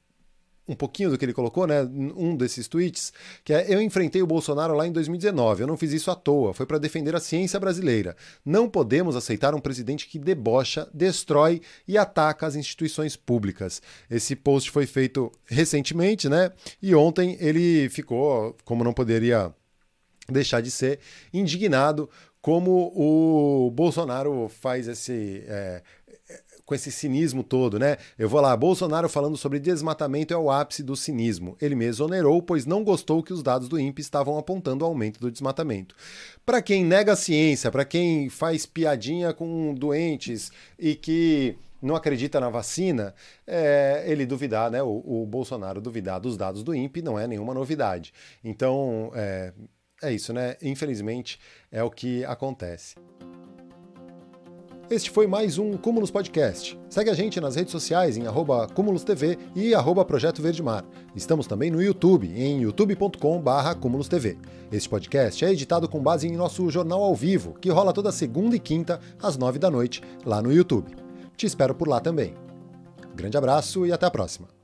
um 0.67 0.75
pouquinho 0.75 1.09
do 1.09 1.17
que 1.17 1.25
ele 1.25 1.33
colocou, 1.33 1.65
né? 1.65 1.81
Um 1.81 2.37
desses 2.37 2.67
tweets, 2.67 3.11
que 3.43 3.51
é: 3.51 3.73
Eu 3.73 3.81
enfrentei 3.81 4.21
o 4.21 4.27
Bolsonaro 4.27 4.75
lá 4.75 4.85
em 4.85 4.91
2019. 4.91 5.63
Eu 5.63 5.67
não 5.67 5.75
fiz 5.75 5.91
isso 5.91 6.11
à 6.11 6.15
toa. 6.15 6.53
Foi 6.53 6.67
para 6.67 6.77
defender 6.77 7.15
a 7.15 7.19
ciência 7.19 7.59
brasileira. 7.59 8.15
Não 8.45 8.69
podemos 8.69 9.15
aceitar 9.15 9.55
um 9.55 9.59
presidente 9.59 10.07
que 10.07 10.19
debocha, 10.19 10.87
destrói 10.93 11.61
e 11.87 11.97
ataca 11.97 12.45
as 12.45 12.55
instituições 12.55 13.15
públicas. 13.15 13.81
Esse 14.11 14.35
post 14.35 14.69
foi 14.69 14.85
feito 14.85 15.31
recentemente, 15.45 16.29
né? 16.29 16.51
E 16.79 16.93
ontem 16.93 17.35
ele 17.39 17.89
ficou, 17.89 18.55
como 18.63 18.83
não 18.83 18.93
poderia 18.93 19.51
deixar 20.31 20.61
de 20.61 20.69
ser, 20.69 20.99
indignado 21.33 22.07
como 22.41 22.91
o 22.95 23.71
Bolsonaro 23.71 24.49
faz 24.49 24.87
esse. 24.87 25.43
É, 25.47 25.81
com 26.69 26.75
esse 26.75 26.91
cinismo 26.91 27.43
todo, 27.43 27.79
né? 27.79 27.97
Eu 28.15 28.29
vou 28.29 28.39
lá, 28.39 28.55
Bolsonaro 28.55 29.09
falando 29.09 29.35
sobre 29.35 29.57
desmatamento 29.57 30.35
é 30.35 30.37
o 30.37 30.51
ápice 30.51 30.83
do 30.83 30.95
cinismo. 30.95 31.57
Ele 31.59 31.73
me 31.73 31.85
exonerou, 31.85 32.43
pois 32.43 32.67
não 32.67 32.83
gostou 32.83 33.23
que 33.23 33.33
os 33.33 33.41
dados 33.41 33.67
do 33.67 33.79
INPE 33.79 34.03
estavam 34.03 34.37
apontando 34.37 34.85
o 34.85 34.87
aumento 34.87 35.19
do 35.19 35.31
desmatamento. 35.31 35.95
Para 36.45 36.61
quem 36.61 36.85
nega 36.85 37.13
a 37.13 37.15
ciência, 37.15 37.71
para 37.71 37.83
quem 37.83 38.29
faz 38.29 38.67
piadinha 38.67 39.33
com 39.33 39.73
doentes 39.73 40.51
e 40.77 40.93
que 40.93 41.57
não 41.81 41.95
acredita 41.95 42.39
na 42.39 42.49
vacina, 42.51 43.15
é, 43.47 44.03
ele 44.05 44.27
duvidar, 44.27 44.69
né? 44.69 44.83
O, 44.83 45.03
o, 45.03 45.25
Bolsonaro 45.25 45.81
duvidar 45.81 46.19
dos 46.19 46.37
dados 46.37 46.61
do 46.61 46.75
INPE 46.75 47.01
não 47.01 47.17
é 47.17 47.25
nenhuma 47.25 47.53
novidade. 47.53 48.13
Então, 48.43 49.11
é, 49.15 49.53
é 50.01 50.13
isso, 50.13 50.33
né? 50.33 50.55
Infelizmente 50.61 51.39
é 51.71 51.83
o 51.83 51.89
que 51.89 52.23
acontece. 52.25 52.95
Este 54.89 55.11
foi 55.11 55.27
mais 55.27 55.59
um 55.59 55.77
Cúmulos 55.77 56.09
Podcast. 56.09 56.79
Segue 56.89 57.11
a 57.11 57.13
gente 57.13 57.39
nas 57.39 57.55
redes 57.55 57.71
sociais 57.71 58.17
em 58.17 58.25
arroba 58.25 58.67
Cúmulos 58.67 59.03
TV 59.03 59.37
e 59.55 59.75
arroba 59.75 60.03
Projeto 60.03 60.41
Verde 60.41 60.63
Mar. 60.63 60.83
Estamos 61.15 61.45
também 61.45 61.69
no 61.69 61.79
YouTube, 61.79 62.27
em 62.27 62.61
youtube.com.br 62.61 63.75
Cúmulos 63.79 64.07
TV. 64.07 64.35
Este 64.71 64.89
podcast 64.89 65.45
é 65.45 65.51
editado 65.51 65.87
com 65.87 66.01
base 66.01 66.27
em 66.27 66.35
nosso 66.35 66.67
jornal 66.71 67.03
ao 67.03 67.13
vivo, 67.13 67.53
que 67.61 67.69
rola 67.69 67.93
toda 67.93 68.11
segunda 68.11 68.55
e 68.55 68.59
quinta, 68.59 68.99
às 69.21 69.37
nove 69.37 69.59
da 69.59 69.69
noite, 69.69 70.01
lá 70.25 70.41
no 70.41 70.51
YouTube. 70.51 70.91
Te 71.37 71.45
espero 71.45 71.75
por 71.75 71.87
lá 71.87 71.99
também. 71.99 72.33
Grande 73.15 73.37
abraço 73.37 73.85
e 73.85 73.91
até 73.91 74.07
a 74.07 74.11
próxima. 74.11 74.58